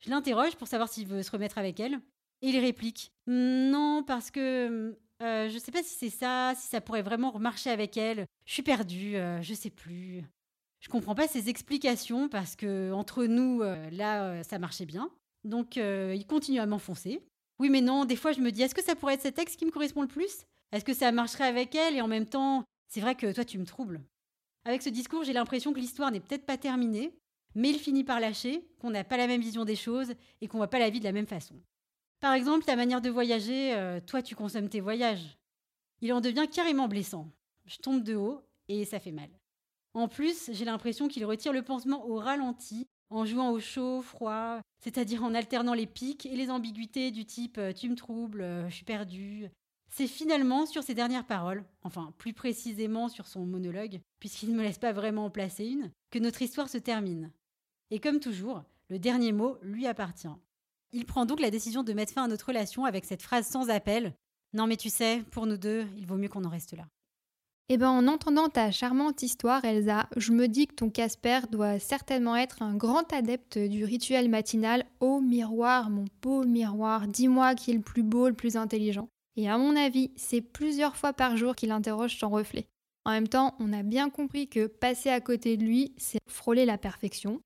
Je 0.00 0.10
l'interroge 0.10 0.56
pour 0.56 0.68
savoir 0.68 0.88
s'il 0.88 1.06
veut 1.06 1.22
se 1.22 1.30
remettre 1.30 1.58
avec 1.58 1.80
elle. 1.80 2.00
Et 2.42 2.50
il 2.50 2.58
réplique 2.58 3.12
Non, 3.26 4.04
parce 4.06 4.30
que 4.30 4.96
euh, 5.22 5.48
je 5.48 5.58
sais 5.58 5.72
pas 5.72 5.82
si 5.82 5.94
c'est 5.94 6.10
ça, 6.10 6.52
si 6.56 6.68
ça 6.68 6.80
pourrait 6.80 7.02
vraiment 7.02 7.30
remarcher 7.30 7.70
avec 7.70 7.96
elle. 7.96 8.26
Je 8.46 8.52
suis 8.52 8.62
perdue, 8.62 9.16
euh, 9.16 9.42
je 9.42 9.54
sais 9.54 9.70
plus. 9.70 10.22
Je 10.80 10.88
comprends 10.88 11.16
pas 11.16 11.26
ses 11.26 11.48
explications 11.48 12.28
parce 12.28 12.54
que 12.54 12.92
entre 12.92 13.24
nous, 13.24 13.62
euh, 13.62 13.90
là, 13.90 14.44
ça 14.44 14.58
marchait 14.58 14.86
bien. 14.86 15.10
Donc 15.44 15.76
il 15.76 16.26
continue 16.26 16.60
à 16.60 16.66
m'enfoncer. 16.66 17.20
Oui, 17.58 17.70
mais 17.70 17.80
non, 17.80 18.04
des 18.04 18.16
fois 18.16 18.32
je 18.32 18.40
me 18.40 18.52
dis, 18.52 18.62
est-ce 18.62 18.74
que 18.74 18.84
ça 18.84 18.94
pourrait 18.94 19.14
être 19.14 19.22
cet 19.22 19.36
texte 19.36 19.58
qui 19.58 19.66
me 19.66 19.70
correspond 19.70 20.02
le 20.02 20.08
plus? 20.08 20.44
Est-ce 20.72 20.84
que 20.84 20.94
ça 20.94 21.12
marcherait 21.12 21.44
avec 21.44 21.74
elle 21.74 21.96
et 21.96 22.00
en 22.00 22.08
même 22.08 22.26
temps, 22.26 22.64
c'est 22.88 23.00
vrai 23.00 23.14
que 23.14 23.32
toi 23.32 23.44
tu 23.44 23.58
me 23.58 23.66
troubles 23.66 24.02
Avec 24.64 24.82
ce 24.82 24.88
discours, 24.88 25.24
j'ai 25.24 25.32
l'impression 25.32 25.72
que 25.72 25.80
l'histoire 25.80 26.10
n'est 26.10 26.20
peut-être 26.20 26.46
pas 26.46 26.58
terminée, 26.58 27.12
mais 27.54 27.70
il 27.70 27.78
finit 27.78 28.04
par 28.04 28.20
lâcher, 28.20 28.66
qu'on 28.80 28.90
n'a 28.90 29.04
pas 29.04 29.16
la 29.16 29.26
même 29.26 29.40
vision 29.40 29.64
des 29.64 29.76
choses 29.76 30.14
et 30.40 30.48
qu'on 30.48 30.58
voit 30.58 30.68
pas 30.70 30.78
la 30.78 30.90
vie 30.90 31.00
de 31.00 31.04
la 31.04 31.12
même 31.12 31.26
façon. 31.26 31.54
Par 32.20 32.34
exemple, 32.34 32.64
ta 32.64 32.76
manière 32.76 33.00
de 33.00 33.10
voyager, 33.10 33.74
euh, 33.74 34.00
toi 34.00 34.22
tu 34.22 34.34
consommes 34.34 34.68
tes 34.68 34.80
voyages. 34.80 35.38
Il 36.00 36.12
en 36.12 36.20
devient 36.20 36.46
carrément 36.50 36.88
blessant. 36.88 37.28
Je 37.66 37.78
tombe 37.78 38.02
de 38.02 38.14
haut 38.14 38.42
et 38.68 38.84
ça 38.84 39.00
fait 39.00 39.12
mal. 39.12 39.30
En 39.94 40.08
plus, 40.08 40.50
j'ai 40.52 40.64
l'impression 40.64 41.08
qu'il 41.08 41.24
retire 41.24 41.52
le 41.52 41.62
pansement 41.62 42.06
au 42.06 42.16
ralenti 42.16 42.86
en 43.10 43.24
jouant 43.24 43.50
au 43.50 43.60
chaud, 43.60 44.02
froid, 44.02 44.60
c'est-à-dire 44.80 45.24
en 45.24 45.34
alternant 45.34 45.74
les 45.74 45.86
pics 45.86 46.26
et 46.26 46.36
les 46.36 46.50
ambiguïtés 46.50 47.10
du 47.10 47.24
type 47.24 47.58
euh, 47.58 47.72
tu 47.72 47.88
me 47.88 47.96
troubles, 47.96 48.42
euh, 48.42 48.68
je 48.68 48.74
suis 48.74 48.84
perdu. 48.84 49.48
C'est 49.90 50.06
finalement 50.06 50.66
sur 50.66 50.82
ces 50.82 50.94
dernières 50.94 51.26
paroles, 51.26 51.64
enfin 51.82 52.12
plus 52.18 52.32
précisément 52.32 53.08
sur 53.08 53.26
son 53.26 53.46
monologue, 53.46 54.00
puisqu'il 54.20 54.52
ne 54.52 54.56
me 54.56 54.62
laisse 54.62 54.78
pas 54.78 54.92
vraiment 54.92 55.26
en 55.26 55.30
placer 55.30 55.66
une, 55.66 55.90
que 56.10 56.18
notre 56.18 56.42
histoire 56.42 56.68
se 56.68 56.78
termine. 56.78 57.30
Et 57.90 57.98
comme 57.98 58.20
toujours, 58.20 58.62
le 58.90 58.98
dernier 58.98 59.32
mot 59.32 59.58
lui 59.62 59.86
appartient. 59.86 60.28
Il 60.92 61.04
prend 61.04 61.26
donc 61.26 61.40
la 61.40 61.50
décision 61.50 61.82
de 61.82 61.92
mettre 61.92 62.12
fin 62.12 62.24
à 62.24 62.28
notre 62.28 62.46
relation 62.46 62.84
avec 62.84 63.04
cette 63.04 63.22
phrase 63.22 63.46
sans 63.46 63.70
appel 63.70 64.14
Non 64.52 64.66
mais 64.66 64.76
tu 64.76 64.90
sais, 64.90 65.22
pour 65.30 65.46
nous 65.46 65.56
deux, 65.56 65.86
il 65.96 66.06
vaut 66.06 66.16
mieux 66.16 66.28
qu'on 66.28 66.44
en 66.44 66.50
reste 66.50 66.76
là. 66.76 66.86
Eh 67.70 67.76
ben, 67.76 67.90
en 67.90 68.06
entendant 68.06 68.48
ta 68.48 68.70
charmante 68.70 69.22
histoire, 69.22 69.62
Elsa, 69.62 70.08
je 70.16 70.32
me 70.32 70.48
dis 70.48 70.66
que 70.66 70.74
ton 70.74 70.88
Casper 70.88 71.40
doit 71.52 71.78
certainement 71.78 72.34
être 72.34 72.62
un 72.62 72.74
grand 72.74 73.12
adepte 73.12 73.58
du 73.58 73.84
rituel 73.84 74.30
matinal 74.30 74.86
Ô 75.00 75.20
miroir, 75.20 75.90
mon 75.90 76.06
beau 76.22 76.44
miroir, 76.44 77.06
dis-moi 77.06 77.54
qui 77.54 77.72
est 77.72 77.74
le 77.74 77.82
plus 77.82 78.02
beau, 78.02 78.28
le 78.28 78.34
plus 78.34 78.56
intelligent. 78.56 79.10
Et 79.38 79.48
à 79.48 79.56
mon 79.56 79.76
avis, 79.76 80.10
c'est 80.16 80.40
plusieurs 80.40 80.96
fois 80.96 81.12
par 81.12 81.36
jour 81.36 81.54
qu'il 81.54 81.70
interroge 81.70 82.18
son 82.18 82.28
reflet. 82.28 82.66
En 83.04 83.12
même 83.12 83.28
temps, 83.28 83.54
on 83.60 83.72
a 83.72 83.84
bien 83.84 84.10
compris 84.10 84.48
que 84.48 84.66
passer 84.66 85.10
à 85.10 85.20
côté 85.20 85.56
de 85.56 85.62
lui, 85.62 85.94
c'est 85.96 86.18
frôler 86.26 86.64
la 86.64 86.76
perfection. 86.76 87.40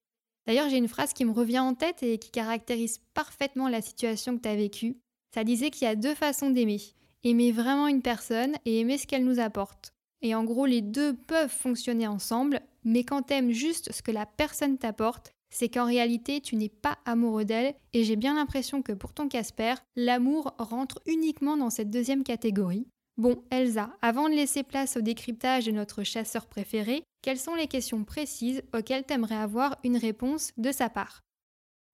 D'ailleurs, 0.46 0.70
j'ai 0.70 0.78
une 0.78 0.88
phrase 0.88 1.12
qui 1.12 1.26
me 1.26 1.32
revient 1.32 1.58
en 1.58 1.74
tête 1.74 2.02
et 2.02 2.16
qui 2.16 2.30
caractérise 2.30 3.02
parfaitement 3.12 3.68
la 3.68 3.82
situation 3.82 4.38
que 4.38 4.42
tu 4.42 4.48
as 4.48 4.56
vécue. 4.56 4.96
Ça 5.34 5.44
disait 5.44 5.70
qu'il 5.70 5.86
y 5.86 5.90
a 5.90 5.94
deux 5.94 6.14
façons 6.14 6.48
d'aimer. 6.48 6.80
Aimer 7.24 7.52
vraiment 7.52 7.88
une 7.88 8.00
personne 8.00 8.56
et 8.64 8.80
aimer 8.80 8.96
ce 8.96 9.06
qu'elle 9.06 9.26
nous 9.26 9.38
apporte. 9.38 9.92
Et 10.22 10.34
en 10.34 10.44
gros, 10.44 10.64
les 10.64 10.80
deux 10.80 11.14
peuvent 11.14 11.52
fonctionner 11.52 12.06
ensemble, 12.06 12.62
mais 12.84 13.04
quand 13.04 13.20
t'aimes 13.20 13.52
juste 13.52 13.92
ce 13.92 14.00
que 14.00 14.12
la 14.12 14.24
personne 14.24 14.78
t'apporte, 14.78 15.34
c'est 15.52 15.68
qu'en 15.68 15.84
réalité, 15.84 16.40
tu 16.40 16.56
n'es 16.56 16.68
pas 16.68 16.98
amoureux 17.04 17.44
d'elle, 17.44 17.74
et 17.92 18.04
j'ai 18.04 18.16
bien 18.16 18.34
l'impression 18.34 18.82
que 18.82 18.92
pour 18.92 19.12
ton 19.12 19.28
Casper, 19.28 19.74
l'amour 19.94 20.54
rentre 20.58 21.00
uniquement 21.06 21.56
dans 21.56 21.70
cette 21.70 21.90
deuxième 21.90 22.24
catégorie. 22.24 22.88
Bon, 23.18 23.44
Elsa, 23.50 23.94
avant 24.00 24.28
de 24.28 24.34
laisser 24.34 24.62
place 24.62 24.96
au 24.96 25.02
décryptage 25.02 25.66
de 25.66 25.72
notre 25.72 26.02
chasseur 26.02 26.46
préféré, 26.46 27.04
quelles 27.20 27.38
sont 27.38 27.54
les 27.54 27.68
questions 27.68 28.04
précises 28.04 28.62
auxquelles 28.74 29.04
t'aimerais 29.04 29.36
avoir 29.36 29.76
une 29.84 29.98
réponse 29.98 30.52
de 30.56 30.72
sa 30.72 30.88
part? 30.88 31.20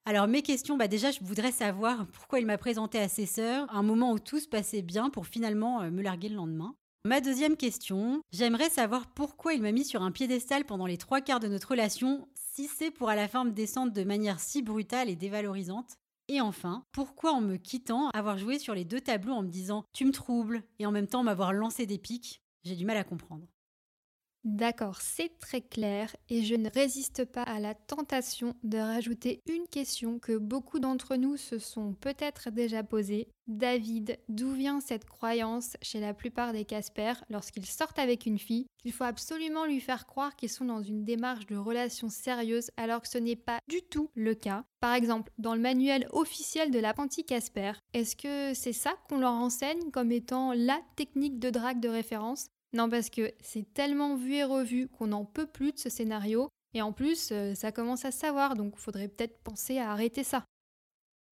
Alors 0.06 0.28
mes 0.28 0.40
questions, 0.40 0.78
bah 0.78 0.88
déjà 0.88 1.10
je 1.10 1.18
voudrais 1.20 1.52
savoir 1.52 2.06
pourquoi 2.06 2.40
il 2.40 2.46
m'a 2.46 2.56
présenté 2.56 2.98
à 2.98 3.08
ses 3.08 3.26
sœurs, 3.26 3.66
un 3.74 3.82
moment 3.82 4.12
où 4.12 4.18
tout 4.18 4.38
se 4.38 4.48
passait 4.48 4.80
bien 4.80 5.10
pour 5.10 5.26
finalement 5.26 5.82
euh, 5.82 5.90
me 5.90 6.00
larguer 6.00 6.30
le 6.30 6.36
lendemain. 6.36 6.74
Ma 7.04 7.20
deuxième 7.20 7.56
question, 7.56 8.22
j'aimerais 8.32 8.70
savoir 8.70 9.06
pourquoi 9.06 9.54
il 9.54 9.62
m'a 9.62 9.72
mis 9.72 9.84
sur 9.84 10.02
un 10.02 10.10
piédestal 10.10 10.64
pendant 10.64 10.86
les 10.86 10.96
trois 10.96 11.20
quarts 11.20 11.40
de 11.40 11.48
notre 11.48 11.72
relation, 11.72 12.26
si 12.58 12.66
c'est 12.66 12.90
pour 12.90 13.08
à 13.08 13.14
la 13.14 13.28
fin 13.28 13.44
me 13.44 13.52
descendre 13.52 13.92
de 13.92 14.02
manière 14.02 14.40
si 14.40 14.62
brutale 14.62 15.08
et 15.08 15.14
dévalorisante. 15.14 15.96
Et 16.26 16.40
enfin, 16.40 16.82
pourquoi 16.90 17.30
en 17.30 17.40
me 17.40 17.54
quittant, 17.54 18.08
avoir 18.08 18.36
joué 18.36 18.58
sur 18.58 18.74
les 18.74 18.84
deux 18.84 19.00
tableaux 19.00 19.34
en 19.34 19.44
me 19.44 19.48
disant 19.48 19.84
tu 19.92 20.04
me 20.04 20.10
troubles 20.10 20.64
et 20.80 20.84
en 20.84 20.90
même 20.90 21.06
temps 21.06 21.22
m'avoir 21.22 21.52
lancé 21.52 21.86
des 21.86 21.98
pics, 21.98 22.42
j'ai 22.64 22.74
du 22.74 22.84
mal 22.84 22.96
à 22.96 23.04
comprendre. 23.04 23.46
D'accord, 24.48 25.02
c'est 25.02 25.38
très 25.40 25.60
clair 25.60 26.16
et 26.30 26.42
je 26.42 26.54
ne 26.54 26.70
résiste 26.70 27.26
pas 27.26 27.42
à 27.42 27.60
la 27.60 27.74
tentation 27.74 28.54
de 28.62 28.78
rajouter 28.78 29.42
une 29.46 29.68
question 29.68 30.18
que 30.18 30.38
beaucoup 30.38 30.78
d'entre 30.78 31.16
nous 31.16 31.36
se 31.36 31.58
sont 31.58 31.92
peut-être 31.92 32.50
déjà 32.50 32.82
posée. 32.82 33.28
David, 33.46 34.18
d'où 34.30 34.52
vient 34.52 34.80
cette 34.80 35.04
croyance 35.04 35.76
chez 35.82 36.00
la 36.00 36.14
plupart 36.14 36.54
des 36.54 36.64
Casper 36.64 37.12
lorsqu'ils 37.28 37.66
sortent 37.66 37.98
avec 37.98 38.24
une 38.24 38.38
fille 38.38 38.66
qu'il 38.78 38.92
faut 38.92 39.04
absolument 39.04 39.66
lui 39.66 39.80
faire 39.80 40.06
croire 40.06 40.34
qu'ils 40.34 40.48
sont 40.48 40.64
dans 40.64 40.82
une 40.82 41.04
démarche 41.04 41.44
de 41.44 41.56
relation 41.56 42.08
sérieuse 42.08 42.70
alors 42.78 43.02
que 43.02 43.08
ce 43.08 43.18
n'est 43.18 43.36
pas 43.36 43.58
du 43.68 43.82
tout 43.82 44.10
le 44.14 44.34
cas? 44.34 44.64
Par 44.80 44.94
exemple, 44.94 45.30
dans 45.36 45.54
le 45.54 45.60
manuel 45.60 46.08
officiel 46.12 46.70
de 46.70 46.78
l'apprenti 46.78 47.22
Casper, 47.22 47.72
est-ce 47.92 48.16
que 48.16 48.54
c'est 48.54 48.72
ça 48.72 48.94
qu'on 49.10 49.18
leur 49.18 49.34
enseigne 49.34 49.90
comme 49.92 50.10
étant 50.10 50.54
la 50.54 50.80
technique 50.96 51.38
de 51.38 51.50
drague 51.50 51.80
de 51.80 51.90
référence? 51.90 52.46
Non, 52.72 52.90
parce 52.90 53.10
que 53.10 53.32
c'est 53.40 53.72
tellement 53.72 54.16
vu 54.16 54.34
et 54.34 54.44
revu 54.44 54.88
qu'on 54.88 55.08
n'en 55.08 55.24
peut 55.24 55.46
plus 55.46 55.72
de 55.72 55.78
ce 55.78 55.88
scénario. 55.88 56.48
Et 56.74 56.82
en 56.82 56.92
plus, 56.92 57.30
euh, 57.32 57.54
ça 57.54 57.72
commence 57.72 58.04
à 58.04 58.10
savoir, 58.10 58.54
donc 58.54 58.74
il 58.76 58.80
faudrait 58.80 59.08
peut-être 59.08 59.38
penser 59.42 59.78
à 59.78 59.90
arrêter 59.90 60.22
ça. 60.22 60.44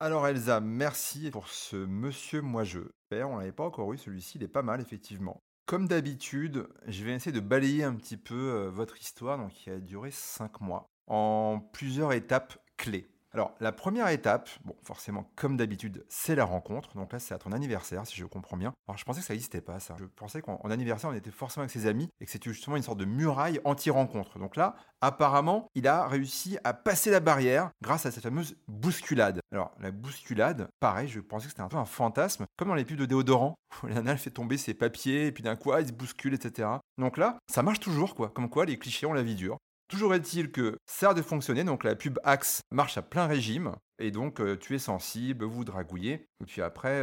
Alors 0.01 0.27
Elsa, 0.27 0.61
merci 0.61 1.31
pour 1.31 1.49
ce 1.49 1.77
monsieur 1.77 2.43
moi 2.43 2.65
je. 2.65 2.81
On 3.13 3.37
l'avait 3.37 3.53
pas 3.53 3.65
encore 3.65 3.93
eu, 3.93 3.99
celui-ci, 3.99 4.39
il 4.39 4.45
est 4.45 4.49
pas 4.49 4.63
mal 4.63 4.81
effectivement. 4.81 5.41
Comme 5.67 5.89
d'habitude, 5.89 6.69
je 6.87 7.05
vais 7.05 7.13
essayer 7.13 7.33
de 7.33 7.41
balayer 7.41 7.85
un 7.85 7.95
petit 7.95 8.17
peu 8.17 8.35
euh, 8.35 8.71
votre 8.71 9.01
histoire, 9.01 9.39
donc 9.39 9.53
qui 9.53 9.71
a 9.71 9.79
duré 9.79 10.11
5 10.11 10.61
mois, 10.61 10.87
en 11.07 11.61
plusieurs 11.73 12.13
étapes 12.13 12.59
clés. 12.77 13.09
Alors, 13.37 13.53
la 13.61 13.71
première 13.71 14.09
étape, 14.09 14.49
bon, 14.65 14.75
forcément, 14.83 15.31
comme 15.37 15.59
d'habitude, 15.59 16.07
c'est 16.09 16.35
la 16.35 16.47
rencontre. 16.47 16.95
Donc 16.95 17.13
là, 17.13 17.19
c'est 17.19 17.35
à 17.35 17.39
ton 17.39 17.53
anniversaire, 17.53 18.07
si 18.07 18.17
je 18.17 18.25
comprends 18.25 18.57
bien. 18.57 18.73
Alors, 18.89 18.97
je 18.97 19.05
pensais 19.05 19.21
que 19.21 19.27
ça 19.27 19.35
n'existait 19.35 19.61
pas, 19.61 19.79
ça. 19.79 19.95
Je 19.99 20.07
pensais 20.07 20.41
qu'en 20.41 20.71
anniversaire, 20.71 21.11
on 21.11 21.13
était 21.13 21.31
forcément 21.31 21.65
avec 21.65 21.71
ses 21.71 21.87
amis 21.87 22.09
et 22.19 22.25
que 22.25 22.31
c'était 22.31 22.49
justement 22.49 22.77
une 22.77 22.83
sorte 22.83 22.97
de 22.97 23.05
muraille 23.05 23.61
anti-rencontre. 23.65 24.39
Donc 24.39 24.57
là, 24.57 24.75
apparemment, 25.03 25.69
il 25.75 25.87
a 25.87 26.07
réussi 26.07 26.57
à 26.65 26.73
passer 26.73 27.11
la 27.11 27.21
barrière 27.21 27.73
grâce 27.83 28.07
à 28.07 28.11
cette 28.11 28.23
fameuse 28.23 28.57
bousculade. 28.69 29.41
Alors, 29.53 29.75
la 29.81 29.91
bousculade, 29.91 30.69
pareil, 30.81 31.07
je 31.07 31.21
pensais 31.21 31.45
que 31.45 31.51
c'était 31.51 31.61
un 31.61 31.69
peu 31.69 31.77
un 31.77 31.85
fantasme, 31.85 32.47
comme 32.57 32.69
dans 32.69 32.75
les 32.75 32.87
pubs 32.87 32.97
de 32.97 33.05
déodorant, 33.05 33.55
où 33.83 34.17
fait 34.17 34.31
tomber 34.31 34.57
ses 34.57 34.73
papiers, 34.73 35.27
et 35.27 35.33
puis 35.33 35.43
d'un 35.43 35.57
coup, 35.57 35.77
il 35.79 35.87
se 35.87 35.93
bouscule, 35.93 36.33
etc. 36.33 36.71
Donc 36.97 37.19
là, 37.19 37.37
ça 37.53 37.63
marche 37.63 37.81
toujours, 37.81 38.15
quoi. 38.15 38.31
Comme 38.31 38.49
quoi, 38.49 38.65
les 38.65 38.79
clichés 38.79 39.05
ont 39.05 39.13
la 39.13 39.23
vie 39.23 39.35
dure. 39.35 39.59
Toujours 39.89 40.15
est-il 40.15 40.51
que 40.51 40.79
ça 40.87 41.11
a 41.11 41.15
de 41.15 41.23
fonctionner, 41.23 41.63
donc 41.63 41.85
la 41.85 41.95
pub 41.95 42.19
Axe 42.25 42.61
marche 42.73 42.99
à 42.99 43.03
plein 43.03 43.27
régime, 43.27 43.73
et 44.01 44.11
donc 44.11 44.41
euh, 44.41 44.57
tu 44.57 44.75
es 44.75 44.79
sensible, 44.81 45.45
vous 45.45 45.65
dragouillez, 45.65 46.27
et 46.41 46.45
puis 46.45 46.61
après, 46.61 47.03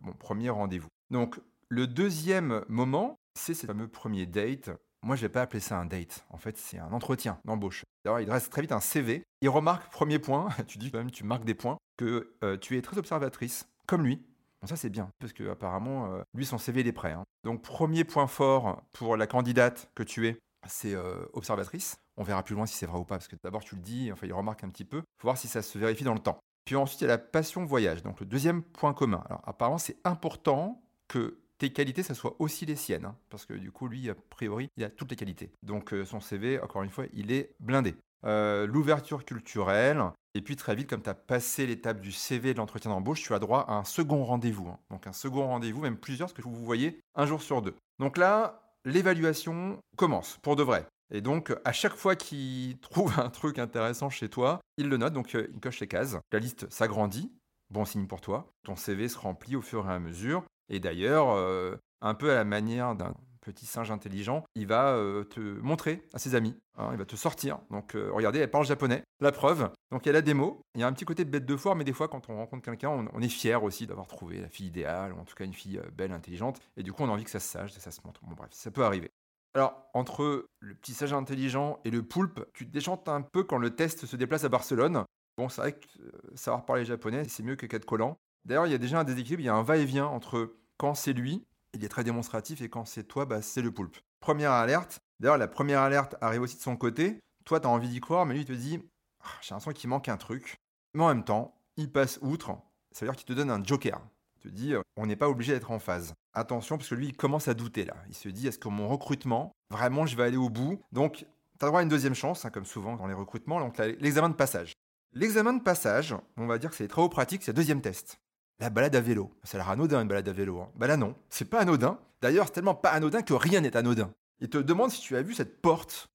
mon 0.00 0.12
euh, 0.12 0.14
premier 0.18 0.48
rendez-vous. 0.48 0.88
Donc 1.10 1.38
le 1.68 1.86
deuxième 1.86 2.64
moment, 2.68 3.16
c'est 3.34 3.52
ce 3.52 3.66
fameux 3.66 3.88
premier 3.88 4.24
date. 4.24 4.70
Moi, 5.02 5.16
je 5.16 5.22
vais 5.22 5.28
pas 5.28 5.42
appeler 5.42 5.60
ça 5.60 5.78
un 5.78 5.84
date. 5.84 6.24
En 6.30 6.38
fait, 6.38 6.56
c'est 6.56 6.78
un 6.78 6.92
entretien 6.92 7.38
d'embauche. 7.44 7.84
D'ailleurs, 8.04 8.20
il 8.20 8.26
dresse 8.26 8.48
très 8.48 8.62
vite 8.62 8.72
un 8.72 8.80
CV. 8.80 9.24
Il 9.42 9.48
remarque, 9.48 9.90
premier 9.90 10.18
point, 10.18 10.48
tu 10.66 10.78
dis 10.78 10.90
quand 10.90 10.98
même, 10.98 11.10
tu 11.10 11.24
marques 11.24 11.44
des 11.44 11.54
points, 11.54 11.76
que 11.98 12.34
euh, 12.44 12.56
tu 12.56 12.78
es 12.78 12.82
très 12.82 12.96
observatrice, 12.96 13.68
comme 13.86 14.04
lui. 14.04 14.24
Bon, 14.62 14.68
ça, 14.68 14.76
c'est 14.76 14.90
bien, 14.90 15.10
parce 15.18 15.32
que 15.32 15.50
apparemment, 15.50 16.22
lui, 16.34 16.46
son 16.46 16.56
CV, 16.56 16.80
il 16.80 16.86
est 16.86 16.92
prêt. 16.92 17.12
Hein. 17.12 17.24
Donc, 17.44 17.62
premier 17.62 18.04
point 18.04 18.28
fort 18.28 18.82
pour 18.92 19.16
la 19.16 19.26
candidate 19.26 19.90
que 19.94 20.04
tu 20.04 20.28
es, 20.28 20.38
c'est 20.68 20.94
observatrice. 21.32 21.96
On 22.16 22.22
verra 22.22 22.42
plus 22.42 22.54
loin 22.54 22.66
si 22.66 22.76
c'est 22.76 22.86
vrai 22.86 22.98
ou 22.98 23.04
pas, 23.04 23.16
parce 23.16 23.28
que 23.28 23.36
d'abord 23.42 23.64
tu 23.64 23.74
le 23.74 23.80
dis, 23.80 24.10
enfin 24.12 24.26
il 24.26 24.32
remarque 24.32 24.64
un 24.64 24.68
petit 24.68 24.84
peu, 24.84 24.98
faut 25.18 25.28
voir 25.28 25.38
si 25.38 25.48
ça 25.48 25.62
se 25.62 25.78
vérifie 25.78 26.04
dans 26.04 26.14
le 26.14 26.20
temps. 26.20 26.38
Puis 26.64 26.76
ensuite 26.76 27.00
il 27.00 27.04
y 27.04 27.06
a 27.06 27.08
la 27.08 27.18
passion 27.18 27.64
voyage, 27.64 28.02
donc 28.02 28.20
le 28.20 28.26
deuxième 28.26 28.62
point 28.62 28.94
commun. 28.94 29.22
Alors 29.28 29.42
apparemment 29.46 29.78
c'est 29.78 29.96
important 30.04 30.82
que 31.08 31.38
tes 31.58 31.72
qualités, 31.72 32.02
ça 32.02 32.14
soit 32.14 32.34
aussi 32.40 32.66
les 32.66 32.74
siennes, 32.74 33.04
hein, 33.04 33.16
parce 33.30 33.46
que 33.46 33.54
du 33.54 33.70
coup 33.70 33.86
lui, 33.86 34.10
a 34.10 34.14
priori, 34.30 34.68
il 34.76 34.84
a 34.84 34.90
toutes 34.90 35.10
les 35.10 35.16
qualités. 35.16 35.50
Donc 35.62 35.92
euh, 35.94 36.04
son 36.04 36.20
CV, 36.20 36.60
encore 36.60 36.82
une 36.82 36.90
fois, 36.90 37.04
il 37.12 37.30
est 37.30 37.54
blindé. 37.60 37.94
Euh, 38.24 38.66
l'ouverture 38.66 39.24
culturelle, 39.24 40.02
et 40.34 40.40
puis 40.40 40.56
très 40.56 40.74
vite, 40.74 40.88
comme 40.88 41.02
tu 41.02 41.10
as 41.10 41.14
passé 41.14 41.66
l'étape 41.66 42.00
du 42.00 42.12
CV 42.12 42.52
de 42.52 42.58
l'entretien 42.58 42.90
d'embauche, 42.90 43.22
tu 43.22 43.34
as 43.34 43.38
droit 43.38 43.60
à 43.60 43.74
un 43.74 43.84
second 43.84 44.24
rendez-vous. 44.24 44.68
Hein. 44.68 44.78
Donc 44.90 45.06
un 45.06 45.12
second 45.12 45.46
rendez-vous, 45.46 45.82
même 45.82 45.96
plusieurs, 45.96 46.28
ce 46.28 46.34
que 46.34 46.42
vous 46.42 46.64
voyez 46.64 47.00
un 47.14 47.26
jour 47.26 47.42
sur 47.42 47.62
deux. 47.62 47.74
Donc 47.98 48.16
là, 48.16 48.62
l'évaluation 48.84 49.78
commence, 49.96 50.38
pour 50.42 50.56
de 50.56 50.62
vrai. 50.62 50.86
Et 51.12 51.20
donc, 51.20 51.54
à 51.64 51.72
chaque 51.72 51.94
fois 51.94 52.16
qu'il 52.16 52.78
trouve 52.80 53.20
un 53.20 53.30
truc 53.30 53.58
intéressant 53.58 54.10
chez 54.10 54.28
toi, 54.28 54.60
il 54.78 54.88
le 54.88 54.96
note, 54.96 55.12
donc 55.12 55.34
euh, 55.34 55.46
il 55.52 55.60
coche 55.60 55.78
les 55.80 55.86
cases. 55.86 56.16
La 56.32 56.38
liste 56.38 56.68
s'agrandit, 56.72 57.30
bon 57.70 57.84
signe 57.84 58.06
pour 58.06 58.20
toi. 58.20 58.50
Ton 58.64 58.74
CV 58.74 59.08
se 59.08 59.18
remplit 59.18 59.54
au 59.54 59.62
fur 59.62 59.88
et 59.88 59.92
à 59.92 59.98
mesure. 59.98 60.42
Et 60.68 60.80
d'ailleurs, 60.80 61.30
euh, 61.30 61.76
un 62.00 62.14
peu 62.14 62.32
à 62.32 62.34
la 62.34 62.44
manière 62.44 62.94
d'un 62.94 63.14
petit 63.42 63.66
singe 63.66 63.90
intelligent, 63.90 64.44
il 64.54 64.66
va 64.68 64.94
euh, 64.94 65.24
te 65.24 65.40
montrer 65.40 66.02
à 66.14 66.18
ses 66.18 66.34
amis. 66.34 66.56
Hein, 66.78 66.90
il 66.92 66.96
va 66.96 67.04
te 67.04 67.16
sortir. 67.16 67.58
Donc, 67.70 67.92
regardez, 67.92 68.38
elle 68.38 68.50
parle 68.50 68.64
japonais. 68.64 69.02
La 69.20 69.32
preuve. 69.32 69.68
Donc, 69.90 70.06
il 70.06 70.10
a 70.10 70.12
la 70.12 70.22
démo. 70.22 70.62
Il 70.74 70.80
y 70.80 70.84
a 70.84 70.86
un 70.86 70.92
petit 70.92 71.04
côté 71.04 71.26
de 71.26 71.30
bête 71.30 71.44
de 71.44 71.56
foire, 71.56 71.76
mais 71.76 71.84
des 71.84 71.92
fois, 71.92 72.08
quand 72.08 72.30
on 72.30 72.36
rencontre 72.36 72.62
quelqu'un, 72.62 72.88
on, 72.88 73.20
est 73.20 73.28
fier 73.28 73.62
aussi 73.62 73.86
d'avoir 73.86 74.06
trouvé 74.06 74.40
la 74.40 74.48
fille 74.48 74.68
idéale, 74.68 75.12
ou 75.12 75.18
en 75.18 75.24
tout 75.24 75.34
cas 75.34 75.44
une 75.44 75.52
fille 75.52 75.78
belle, 75.92 76.12
intelligente. 76.12 76.60
Et 76.78 76.82
du 76.82 76.92
coup, 76.92 77.02
on 77.02 77.08
a 77.08 77.12
envie 77.12 77.24
que 77.24 77.30
ça 77.30 77.40
se 77.40 77.48
sache, 77.48 77.74
que 77.74 77.80
ça 77.80 77.90
se 77.90 78.00
montre. 78.04 78.20
Bon, 78.24 78.34
bref, 78.34 78.50
ça 78.52 78.70
peut 78.70 78.84
arriver. 78.84 79.10
Alors, 79.54 79.90
entre 79.92 80.46
le 80.60 80.74
petit 80.74 80.94
sage 80.94 81.12
intelligent 81.12 81.78
et 81.84 81.90
le 81.90 82.02
poulpe, 82.02 82.46
tu 82.54 82.66
te 82.66 82.72
déchantes 82.72 83.08
un 83.08 83.20
peu 83.20 83.44
quand 83.44 83.58
le 83.58 83.74
test 83.74 84.06
se 84.06 84.16
déplace 84.16 84.44
à 84.44 84.48
Barcelone. 84.48 85.04
Bon, 85.36 85.48
c'est 85.48 85.60
vrai 85.60 85.72
que 85.72 85.86
euh, 86.00 86.10
savoir 86.34 86.64
parler 86.64 86.84
japonais, 86.84 87.24
c'est 87.28 87.42
mieux 87.42 87.56
que 87.56 87.66
quatre 87.66 87.84
collants. 87.84 88.18
D'ailleurs, 88.44 88.66
il 88.66 88.72
y 88.72 88.74
a 88.74 88.78
déjà 88.78 89.00
un 89.00 89.04
déséquilibre, 89.04 89.42
il 89.42 89.46
y 89.46 89.50
a 89.50 89.54
un 89.54 89.62
va-et-vient 89.62 90.06
entre 90.06 90.56
quand 90.78 90.94
c'est 90.94 91.12
lui, 91.12 91.44
il 91.74 91.84
est 91.84 91.88
très 91.88 92.04
démonstratif, 92.04 92.60
et 92.62 92.68
quand 92.68 92.84
c'est 92.86 93.04
toi, 93.04 93.24
bah, 93.24 93.42
c'est 93.42 93.62
le 93.62 93.70
poulpe. 93.70 93.96
Première 94.20 94.52
alerte. 94.52 95.00
D'ailleurs, 95.20 95.38
la 95.38 95.48
première 95.48 95.80
alerte 95.80 96.16
arrive 96.20 96.42
aussi 96.42 96.56
de 96.56 96.62
son 96.62 96.76
côté. 96.76 97.20
Toi, 97.44 97.60
tu 97.60 97.66
as 97.66 97.70
envie 97.70 97.88
d'y 97.88 98.00
croire, 98.00 98.26
mais 98.26 98.34
lui, 98.34 98.42
il 98.42 98.46
te 98.46 98.52
dit 98.52 98.80
ah, 99.20 99.28
J'ai 99.42 99.54
l'impression 99.54 99.72
qu'il 99.72 99.90
manque 99.90 100.08
un 100.08 100.16
truc. 100.16 100.56
Mais 100.94 101.02
en 101.04 101.08
même 101.08 101.24
temps, 101.24 101.54
il 101.76 101.90
passe 101.90 102.18
outre. 102.22 102.52
Ça 102.90 103.04
veut 103.04 103.12
dire 103.12 103.16
qu'il 103.16 103.26
te 103.26 103.32
donne 103.32 103.50
un 103.50 103.62
joker 103.62 104.00
te 104.42 104.48
dit, 104.48 104.74
euh, 104.74 104.82
on 104.96 105.06
n'est 105.06 105.16
pas 105.16 105.28
obligé 105.28 105.52
d'être 105.52 105.70
en 105.70 105.78
phase. 105.78 106.14
Attention, 106.34 106.76
parce 106.76 106.88
que 106.88 106.94
lui, 106.94 107.08
il 107.08 107.16
commence 107.16 107.48
à 107.48 107.54
douter 107.54 107.84
là. 107.84 107.96
Il 108.08 108.14
se 108.14 108.28
dit, 108.28 108.46
est-ce 108.48 108.58
que 108.58 108.68
mon 108.68 108.88
recrutement, 108.88 109.52
vraiment, 109.70 110.06
je 110.06 110.16
vais 110.16 110.24
aller 110.24 110.36
au 110.36 110.48
bout? 110.48 110.80
Donc, 110.92 111.26
tu 111.58 111.64
as 111.64 111.68
droit 111.68 111.80
à 111.80 111.82
une 111.82 111.88
deuxième 111.88 112.14
chance, 112.14 112.44
hein, 112.44 112.50
comme 112.50 112.64
souvent 112.64 112.96
dans 112.96 113.06
les 113.06 113.14
recrutements, 113.14 113.60
donc 113.60 113.78
l'examen 113.78 114.28
de 114.28 114.34
passage. 114.34 114.72
L'examen 115.14 115.52
de 115.52 115.62
passage, 115.62 116.14
on 116.36 116.46
va 116.46 116.58
dire 116.58 116.70
que 116.70 116.76
c'est 116.76 116.84
les 116.84 116.88
travaux 116.88 117.08
pratiques, 117.08 117.42
c'est 117.42 117.52
le 117.52 117.56
deuxième 117.56 117.82
test. 117.82 118.18
La 118.60 118.70
balade 118.70 118.96
à 118.96 119.00
vélo. 119.00 119.30
Ça 119.44 119.58
a 119.58 119.60
l'air 119.60 119.70
anodin 119.70 120.00
une 120.00 120.08
balade 120.08 120.28
à 120.28 120.32
vélo. 120.32 120.60
Hein. 120.60 120.70
Bah 120.76 120.86
là 120.86 120.96
non, 120.96 121.14
c'est 121.28 121.44
pas 121.44 121.60
anodin. 121.60 121.98
D'ailleurs, 122.22 122.46
c'est 122.46 122.52
tellement 122.52 122.74
pas 122.74 122.90
anodin 122.90 123.22
que 123.22 123.34
rien 123.34 123.60
n'est 123.60 123.76
anodin. 123.76 124.10
Il 124.40 124.48
te 124.48 124.58
demande 124.58 124.90
si 124.90 125.00
tu 125.00 125.16
as 125.16 125.22
vu 125.22 125.34
cette 125.34 125.60
porte. 125.60 126.08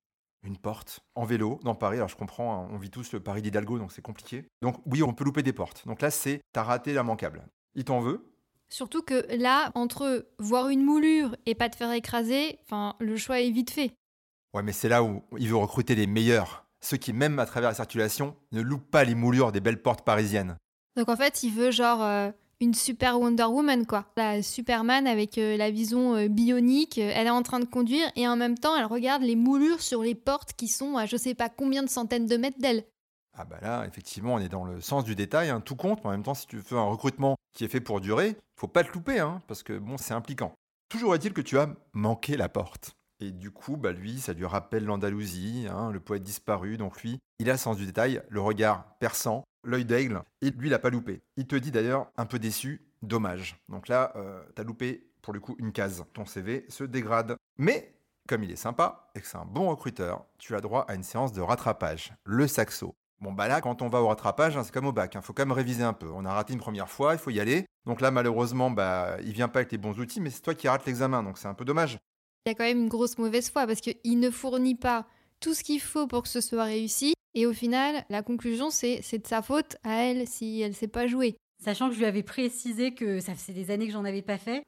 Une 0.43 0.57
porte 0.57 1.01
en 1.15 1.25
vélo 1.25 1.60
dans 1.63 1.75
Paris. 1.75 1.98
Alors 1.98 2.10
je 2.10 2.15
comprends, 2.15 2.63
hein, 2.63 2.69
on 2.72 2.77
vit 2.77 2.89
tous 2.89 3.12
le 3.12 3.19
Paris 3.19 3.41
d'Hidalgo, 3.41 3.79
donc 3.79 3.91
c'est 3.91 4.01
compliqué. 4.01 4.48
Donc 4.62 4.77
oui, 4.86 5.03
on 5.03 5.13
peut 5.13 5.24
louper 5.24 5.43
des 5.43 5.53
portes. 5.53 5.86
Donc 5.88 6.01
là, 6.01 6.10
c'est 6.10 6.41
t'as 6.53 6.63
raté 6.63 6.93
l'immanquable 6.93 7.43
il 7.77 7.86
t'en 7.86 8.01
veut, 8.01 8.27
Surtout 8.69 9.01
que 9.01 9.25
là, 9.38 9.72
entre 9.75 10.27
voir 10.39 10.67
une 10.69 10.84
moulure 10.84 11.36
et 11.46 11.55
pas 11.55 11.69
te 11.69 11.75
faire 11.75 11.91
écraser, 11.93 12.60
enfin, 12.65 12.96
le 13.00 13.15
choix 13.15 13.39
est 13.39 13.50
vite 13.50 13.69
fait. 13.69 13.93
Ouais, 14.53 14.62
mais 14.62 14.74
c'est 14.74 14.89
là 14.89 15.03
où 15.03 15.24
il 15.38 15.48
veut 15.48 15.55
recruter 15.55 15.96
les 15.96 16.07
meilleurs. 16.07 16.65
Ceux 16.81 16.98
qui, 16.98 17.13
même 17.13 17.39
à 17.39 17.46
travers 17.46 17.69
la 17.69 17.75
circulation, 17.75 18.36
ne 18.51 18.62
loupent 18.62 18.89
pas 18.91 19.03
les 19.03 19.15
moulures 19.15 19.51
des 19.51 19.62
belles 19.62 19.81
portes 19.81 20.03
parisiennes. 20.03 20.57
Donc 20.96 21.10
en 21.10 21.15
fait, 21.15 21.43
il 21.43 21.51
veut 21.51 21.72
genre 21.72 22.03
euh, 22.03 22.29
une 22.60 22.74
super 22.74 23.19
Wonder 23.19 23.46
Woman, 23.46 23.86
quoi. 23.86 24.05
La 24.17 24.43
Superman 24.43 25.07
avec 25.07 25.38
euh, 25.38 25.55
la 25.55 25.72
vision 25.72 26.15
euh, 26.15 26.27
bionique, 26.27 26.98
elle 26.98 27.27
est 27.27 27.31
en 27.31 27.43
train 27.43 27.60
de 27.60 27.65
conduire 27.65 28.12
et 28.15 28.27
en 28.27 28.36
même 28.36 28.57
temps, 28.57 28.75
elle 28.75 28.86
regarde 28.86 29.22
les 29.22 29.36
moulures 29.36 29.81
sur 29.81 30.03
les 30.03 30.15
portes 30.15 30.53
qui 30.53 30.67
sont 30.67 30.98
à 30.98 31.05
je 31.05 31.15
sais 31.15 31.36
pas 31.36 31.50
combien 31.50 31.84
de 31.84 31.89
centaines 31.89 32.25
de 32.25 32.38
mètres 32.38 32.60
d'elle. 32.60 32.84
Ah 33.39 33.46
bah 33.46 33.60
là, 33.62 33.86
effectivement, 33.86 34.34
on 34.34 34.39
est 34.39 34.50
dans 34.50 34.65
le 34.65 34.81
sens 34.81 35.03
du 35.03 35.15
détail, 35.15 35.50
hein, 35.50 35.62
tout 35.62 35.75
compte, 35.75 36.00
mais 36.03 36.07
en 36.07 36.12
même 36.12 36.24
temps, 36.24 36.34
si 36.34 36.48
tu 36.48 36.60
fais 36.60 36.75
un 36.75 36.86
recrutement 36.86 37.38
qui 37.54 37.66
est 37.66 37.70
fait 37.70 37.82
pour 37.82 38.01
durer, 38.01 38.38
faut 38.56 38.68
pas 38.68 38.84
te 38.84 38.92
louper, 38.92 39.20
hein, 39.20 39.42
parce 39.48 39.63
que 39.63 39.77
bon, 39.77 39.98
c'est 39.98 40.13
impliquant. 40.13 40.54
Toujours 40.89 41.16
est-il 41.16 41.34
que 41.34 41.42
tu 41.42 41.58
as 41.58 41.70
manqué 41.94 42.38
la 42.38 42.50
porte. 42.50 42.96
Et 43.20 43.32
du 43.32 43.51
coup, 43.51 43.77
bah 43.77 43.92
lui, 43.92 44.20
ça 44.20 44.34
lui 44.34 44.46
rappelle 44.46 44.86
l'Andalousie, 44.86 45.68
hein, 45.70 45.92
le 45.92 46.00
poète 46.00 46.24
disparu, 46.24 46.77
donc 46.77 47.01
lui, 47.01 47.20
il 47.39 47.50
a 47.50 47.54
le 47.54 47.58
sens 47.58 47.77
du 47.77 47.86
détail, 47.86 48.22
le 48.30 48.42
regard 48.42 48.98
perçant, 49.00 49.44
l'œil 49.63 49.86
d'aigle, 49.86 50.22
et 50.42 50.51
lui, 50.51 50.68
il 50.68 50.74
a 50.74 50.80
pas 50.80 50.92
loupé. 50.92 51.22
Il 51.36 51.48
te 51.48 51.56
dit 51.56 51.72
d'ailleurs, 51.72 52.12
un 52.16 52.25
peu 52.25 52.38
déçu, 52.38 52.88
dommage. 53.01 53.60
Donc 53.70 53.88
là, 53.88 54.13
euh, 54.16 54.44
t'as 54.56 54.63
loupé, 54.63 55.10
pour 55.22 55.34
le 55.34 55.39
coup, 55.39 55.56
une 55.60 55.72
case. 55.72 56.06
Ton 56.13 56.25
CV 56.25 56.66
se 56.70 56.84
dégrade. 56.84 57.36
Mais, 57.58 57.96
comme 58.27 58.44
il 58.44 58.51
est 58.51 58.56
sympa, 58.56 59.10
et 59.16 59.22
que 59.22 59.27
c'est 59.27 59.38
un 59.38 59.46
bon 59.46 59.70
recruteur, 59.70 60.25
tu 60.38 60.56
as 60.56 60.62
droit 60.62 60.86
à 60.88 60.96
une 60.96 61.04
séance 61.04 61.34
de 61.34 61.42
rattrapage, 61.42 62.13
le 62.24 62.48
saxo. 62.48 62.96
Bon, 63.20 63.32
bah 63.32 63.48
là, 63.48 63.62
quand 63.62 63.82
on 63.82 63.88
va 63.88 64.02
au 64.02 64.08
rattrapage, 64.08 64.56
hein, 64.58 64.64
c'est 64.64 64.72
comme 64.72 64.86
au 64.86 64.92
bac. 64.92 65.14
Il 65.14 65.18
hein. 65.18 65.22
faut 65.22 65.34
quand 65.34 65.44
même 65.44 65.52
réviser 65.52 65.84
un 65.84 65.94
peu. 65.94 66.08
On 66.08 66.26
a 66.26 66.34
raté 66.34 66.54
une 66.54 66.60
première 66.60 66.90
fois, 66.90 67.14
il 67.14 67.20
faut 67.20 67.32
y 67.32 67.40
aller. 67.40 67.66
Donc 67.86 68.02
là, 68.02 68.12
malheureusement, 68.12 68.70
bah, 68.70 69.18
il 69.24 69.32
vient 69.32 69.48
pas 69.48 69.60
avec 69.60 69.72
les 69.72 69.78
bons 69.78 69.98
outils, 70.00 70.22
mais 70.22 70.30
c'est 70.30 70.42
toi 70.42 70.54
qui 70.54 70.68
rates 70.68 70.86
l'examen. 70.86 71.24
Donc 71.24 71.38
c'est 71.38 71.48
un 71.48 71.54
peu 71.54 71.66
dommage. 71.66 71.98
Il 72.46 72.50
y 72.50 72.52
a 72.52 72.56
quand 72.56 72.64
même 72.64 72.82
une 72.82 72.90
grosse 72.90 73.18
mauvaise 73.18 73.50
foi 73.50 73.66
parce 73.66 73.82
qu'il 73.82 74.20
ne 74.20 74.30
fournit 74.30 74.76
pas 74.76 75.08
tout 75.40 75.54
ce 75.54 75.64
qu'il 75.64 75.82
faut 75.82 76.08
pour 76.08 76.24
que 76.24 76.30
ce 76.30 76.42
soit 76.42 76.64
réussi. 76.64 77.14
Et 77.34 77.46
au 77.46 77.54
final, 77.54 78.06
la 78.10 78.24
conclusion, 78.24 78.70
c'est 78.70 79.02
c'est 79.02 79.20
de 79.20 79.28
sa 79.28 79.42
faute 79.42 79.78
à 79.84 80.04
elle 80.04 80.28
si 80.28 80.62
elle 80.62 80.72
ne 80.72 80.76
sait 80.76 80.88
pas 80.88 81.08
jouer. 81.08 81.38
Sachant 81.64 81.90
que 81.90 81.96
je 81.96 82.00
lui 82.00 82.06
avais 82.06 82.24
précisé 82.24 82.94
que 82.94 83.20
ça 83.20 83.34
faisait 83.34 83.54
des 83.54 83.72
années 83.72 83.88
que 83.88 83.94
j'en 83.94 84.06
avais 84.06 84.22
pas 84.22 84.38
fait. 84.38 84.64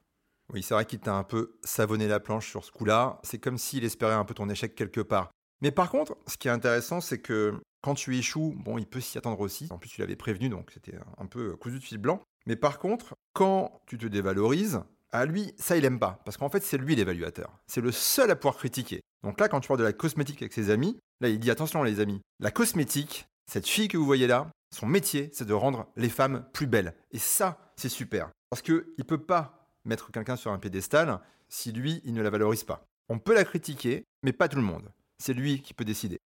Oui, 0.52 0.62
c'est 0.62 0.74
vrai 0.74 0.84
qu'il 0.84 0.98
t'a 0.98 1.14
un 1.14 1.22
peu 1.22 1.56
savonné 1.62 2.08
la 2.08 2.18
planche 2.18 2.48
sur 2.48 2.64
ce 2.64 2.72
coup-là. 2.72 3.20
C'est 3.22 3.38
comme 3.38 3.58
s'il 3.58 3.84
espérait 3.84 4.14
un 4.14 4.24
peu 4.24 4.34
ton 4.34 4.48
échec 4.48 4.74
quelque 4.74 5.00
part. 5.00 5.30
Mais 5.62 5.70
par 5.70 5.90
contre, 5.90 6.16
ce 6.26 6.36
qui 6.36 6.48
est 6.48 6.50
intéressant, 6.50 7.00
c'est 7.00 7.20
que 7.20 7.54
quand 7.82 7.94
tu 7.94 8.16
échoues, 8.16 8.54
bon, 8.56 8.78
il 8.78 8.86
peut 8.86 9.00
s'y 9.00 9.18
attendre 9.18 9.40
aussi. 9.40 9.68
En 9.70 9.78
plus, 9.78 9.88
tu 9.88 10.00
l'avais 10.00 10.16
prévenu, 10.16 10.48
donc 10.48 10.70
c'était 10.72 10.98
un 11.18 11.26
peu 11.26 11.56
cousu 11.56 11.78
de 11.78 11.84
fil 11.84 11.98
blanc. 11.98 12.22
Mais 12.46 12.56
par 12.56 12.78
contre, 12.78 13.14
quand 13.32 13.80
tu 13.86 13.98
te 13.98 14.06
dévalorises, 14.06 14.82
à 15.12 15.26
lui, 15.26 15.52
ça, 15.58 15.76
il 15.76 15.84
aime 15.84 15.98
pas. 15.98 16.20
Parce 16.24 16.36
qu'en 16.36 16.48
fait, 16.48 16.62
c'est 16.62 16.78
lui 16.78 16.94
l'évaluateur. 16.94 17.58
C'est 17.66 17.80
le 17.80 17.92
seul 17.92 18.30
à 18.30 18.36
pouvoir 18.36 18.56
critiquer. 18.56 19.00
Donc 19.22 19.40
là, 19.40 19.48
quand 19.48 19.60
tu 19.60 19.68
parles 19.68 19.80
de 19.80 19.84
la 19.84 19.92
cosmétique 19.92 20.40
avec 20.40 20.52
ses 20.52 20.70
amis, 20.70 20.98
là, 21.20 21.28
il 21.28 21.38
dit 21.38 21.50
attention, 21.50 21.82
les 21.82 22.00
amis. 22.00 22.20
La 22.38 22.50
cosmétique, 22.50 23.26
cette 23.46 23.66
fille 23.66 23.88
que 23.88 23.96
vous 23.96 24.04
voyez 24.04 24.26
là, 24.26 24.50
son 24.74 24.86
métier, 24.86 25.30
c'est 25.32 25.46
de 25.46 25.52
rendre 25.52 25.88
les 25.96 26.08
femmes 26.08 26.46
plus 26.52 26.66
belles. 26.66 26.94
Et 27.10 27.18
ça, 27.18 27.72
c'est 27.76 27.88
super. 27.88 28.30
Parce 28.50 28.62
qu'il 28.62 28.84
ne 28.98 29.02
peut 29.02 29.22
pas 29.22 29.68
mettre 29.84 30.12
quelqu'un 30.12 30.36
sur 30.36 30.52
un 30.52 30.58
piédestal 30.58 31.20
si 31.48 31.72
lui, 31.72 32.00
il 32.04 32.14
ne 32.14 32.22
la 32.22 32.30
valorise 32.30 32.64
pas. 32.64 32.84
On 33.08 33.18
peut 33.18 33.34
la 33.34 33.44
critiquer, 33.44 34.04
mais 34.22 34.32
pas 34.32 34.48
tout 34.48 34.56
le 34.56 34.62
monde. 34.62 34.92
C'est 35.18 35.34
lui 35.34 35.60
qui 35.62 35.74
peut 35.74 35.84
décider. 35.84 36.18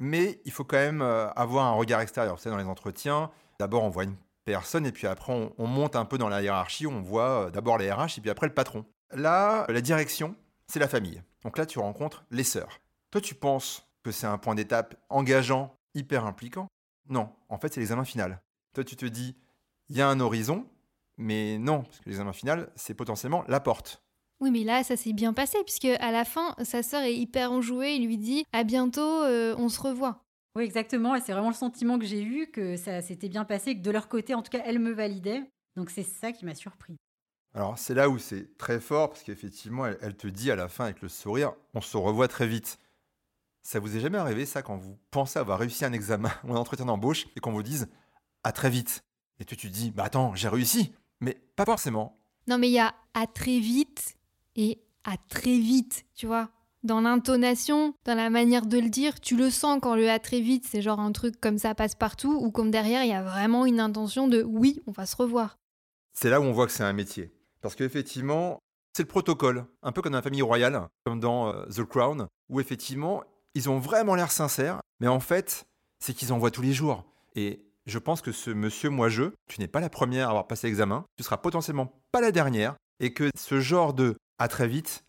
Mais 0.00 0.40
il 0.46 0.50
faut 0.50 0.64
quand 0.64 0.78
même 0.78 1.02
euh, 1.02 1.28
avoir 1.32 1.66
un 1.66 1.72
regard 1.72 2.00
extérieur. 2.00 2.36
Vous 2.36 2.50
dans 2.50 2.56
les 2.56 2.64
entretiens, 2.64 3.30
d'abord 3.58 3.84
on 3.84 3.90
voit 3.90 4.04
une 4.04 4.16
personne 4.46 4.86
et 4.86 4.92
puis 4.92 5.06
après 5.06 5.52
on, 5.58 5.66
monte 5.66 5.94
un 5.94 6.06
peu 6.06 6.16
dans 6.16 6.30
la 6.30 6.42
hiérarchie, 6.42 6.86
on 6.86 7.02
voit 7.02 7.46
euh, 7.46 7.50
d'abord 7.50 7.76
les 7.76 7.92
RH 7.92 8.18
et 8.18 8.20
puis 8.22 8.30
après 8.30 8.46
le 8.46 8.54
patron. 8.54 8.86
Là, 9.12 9.66
la 9.68 9.80
direction, 9.82 10.34
c'est 10.66 10.80
la 10.80 10.88
famille. 10.88 11.22
Donc 11.42 11.58
là, 11.58 11.66
tu 11.66 11.78
rencontres 11.78 12.24
les 12.30 12.44
sœurs. 12.44 12.80
Toi, 13.10 13.20
tu 13.20 13.34
penses 13.34 13.86
que 14.02 14.10
c'est 14.10 14.26
un 14.26 14.38
point 14.38 14.54
d'étape 14.54 14.94
engageant, 15.10 15.76
hyper 15.94 16.24
impliquant? 16.24 16.68
Non, 17.08 17.30
en 17.48 17.58
fait, 17.58 17.74
c'est 17.74 17.80
l'examen 17.80 18.04
final. 18.04 18.40
Toi, 18.72 18.84
tu 18.84 18.96
te 18.96 19.04
dis, 19.04 19.36
il 19.88 19.96
y 19.96 20.00
a 20.00 20.08
un 20.08 20.20
horizon, 20.20 20.66
mais 21.18 21.58
non, 21.58 21.82
parce 21.82 21.98
que 21.98 22.08
l'examen 22.08 22.32
final, 22.32 22.70
c'est 22.76 22.94
potentiellement 22.94 23.44
la 23.48 23.60
porte. 23.60 24.02
Oui, 24.40 24.50
mais 24.50 24.64
là, 24.64 24.82
ça 24.82 24.96
s'est 24.96 25.12
bien 25.12 25.32
passé, 25.34 25.58
puisque 25.64 25.84
à 26.00 26.12
la 26.12 26.24
fin, 26.24 26.54
sa 26.62 26.82
sœur 26.82 27.02
est 27.02 27.14
hyper 27.14 27.52
enjouée, 27.52 27.94
il 27.94 28.06
lui 28.06 28.16
dit 28.16 28.44
À 28.52 28.64
bientôt, 28.64 29.22
euh, 29.22 29.54
on 29.58 29.68
se 29.68 29.80
revoit. 29.80 30.24
Oui, 30.56 30.64
exactement, 30.64 31.14
et 31.14 31.20
c'est 31.20 31.32
vraiment 31.32 31.50
le 31.50 31.54
sentiment 31.54 31.98
que 31.98 32.06
j'ai 32.06 32.22
eu, 32.22 32.50
que 32.50 32.76
ça 32.76 33.02
s'était 33.02 33.28
bien 33.28 33.44
passé, 33.44 33.76
que 33.76 33.82
de 33.82 33.90
leur 33.90 34.08
côté, 34.08 34.34
en 34.34 34.42
tout 34.42 34.50
cas, 34.50 34.62
elle 34.64 34.78
me 34.78 34.92
validait. 34.92 35.42
Donc 35.76 35.90
c'est 35.90 36.02
ça 36.02 36.32
qui 36.32 36.44
m'a 36.44 36.54
surpris. 36.54 36.96
Alors 37.54 37.78
c'est 37.78 37.94
là 37.94 38.08
où 38.08 38.18
c'est 38.18 38.56
très 38.58 38.80
fort, 38.80 39.10
parce 39.10 39.22
qu'effectivement, 39.22 39.86
elle, 39.86 40.16
te 40.16 40.26
dit 40.26 40.50
à 40.50 40.56
la 40.56 40.68
fin 40.68 40.84
avec 40.84 41.02
le 41.02 41.08
sourire 41.08 41.52
On 41.74 41.80
se 41.80 41.96
revoit 41.96 42.28
très 42.28 42.46
vite. 42.46 42.78
Ça 43.62 43.78
vous 43.78 43.96
est 43.96 44.00
jamais 44.00 44.18
arrivé, 44.18 44.46
ça, 44.46 44.62
quand 44.62 44.76
vous 44.76 44.98
pensez 45.10 45.38
avoir 45.38 45.58
réussi 45.58 45.84
un 45.84 45.92
examen 45.92 46.32
ou 46.44 46.52
un 46.52 46.56
entretien 46.56 46.86
d'embauche 46.86 47.26
et 47.36 47.40
qu'on 47.40 47.52
vous 47.52 47.62
dise 47.62 47.88
À 48.42 48.52
très 48.52 48.70
vite 48.70 49.04
Et 49.38 49.44
tu 49.44 49.56
te 49.56 49.66
dis 49.66 49.90
Bah 49.90 50.04
attends, 50.04 50.34
j'ai 50.34 50.48
réussi 50.48 50.92
Mais 51.20 51.34
pas 51.56 51.64
forcément. 51.64 52.18
Non, 52.46 52.58
mais 52.58 52.68
il 52.68 52.74
y 52.74 52.80
a 52.80 52.94
à 53.14 53.26
très 53.26 53.60
vite 53.60 54.16
et 54.60 54.78
à 55.04 55.16
très 55.30 55.58
vite, 55.58 56.04
tu 56.14 56.26
vois. 56.26 56.50
Dans 56.82 57.00
l'intonation, 57.00 57.94
dans 58.04 58.14
la 58.14 58.28
manière 58.28 58.66
de 58.66 58.78
le 58.78 58.90
dire, 58.90 59.18
tu 59.20 59.34
le 59.36 59.48
sens 59.50 59.78
quand 59.80 59.94
le 59.94 60.08
à 60.10 60.18
très 60.18 60.40
vite, 60.40 60.66
c'est 60.68 60.82
genre 60.82 61.00
un 61.00 61.12
truc 61.12 61.40
comme 61.40 61.56
ça 61.56 61.74
passe 61.74 61.94
partout, 61.94 62.38
ou 62.40 62.50
comme 62.50 62.70
derrière, 62.70 63.02
il 63.04 63.10
y 63.10 63.14
a 63.14 63.22
vraiment 63.22 63.64
une 63.64 63.80
intention 63.80 64.28
de 64.28 64.42
oui, 64.42 64.82
on 64.86 64.92
va 64.92 65.06
se 65.06 65.16
revoir. 65.16 65.56
C'est 66.12 66.28
là 66.28 66.40
où 66.40 66.44
on 66.44 66.52
voit 66.52 66.66
que 66.66 66.72
c'est 66.72 66.84
un 66.84 66.92
métier. 66.92 67.32
Parce 67.62 67.74
qu'effectivement, 67.74 68.58
c'est 68.94 69.02
le 69.02 69.08
protocole, 69.08 69.64
un 69.82 69.92
peu 69.92 70.02
comme 70.02 70.12
dans 70.12 70.18
la 70.18 70.22
famille 70.22 70.42
royale, 70.42 70.88
comme 71.04 71.20
dans 71.20 71.54
euh, 71.54 71.64
The 71.66 71.84
Crown, 71.84 72.26
où 72.50 72.60
effectivement, 72.60 73.22
ils 73.54 73.70
ont 73.70 73.78
vraiment 73.78 74.14
l'air 74.14 74.30
sincères, 74.30 74.80
mais 75.00 75.08
en 75.08 75.20
fait, 75.20 75.64
c'est 76.00 76.12
qu'ils 76.12 76.32
en 76.32 76.38
voient 76.38 76.50
tous 76.50 76.62
les 76.62 76.72
jours. 76.72 77.04
Et 77.34 77.64
je 77.86 77.98
pense 77.98 78.20
que 78.20 78.32
ce 78.32 78.50
monsieur 78.50 78.90
moi-je, 78.90 79.24
tu 79.48 79.60
n'es 79.60 79.68
pas 79.68 79.80
la 79.80 79.90
première 79.90 80.28
à 80.28 80.30
avoir 80.30 80.46
passé 80.46 80.66
l'examen, 80.66 81.04
tu 81.16 81.24
seras 81.24 81.38
potentiellement 81.38 82.02
pas 82.12 82.20
la 82.20 82.32
dernière, 82.32 82.76
et 83.00 83.12
que 83.12 83.30
ce 83.36 83.60
genre 83.60 83.94
de 83.94 84.16
à 84.40 84.48
très 84.48 84.66
vite, 84.66 85.04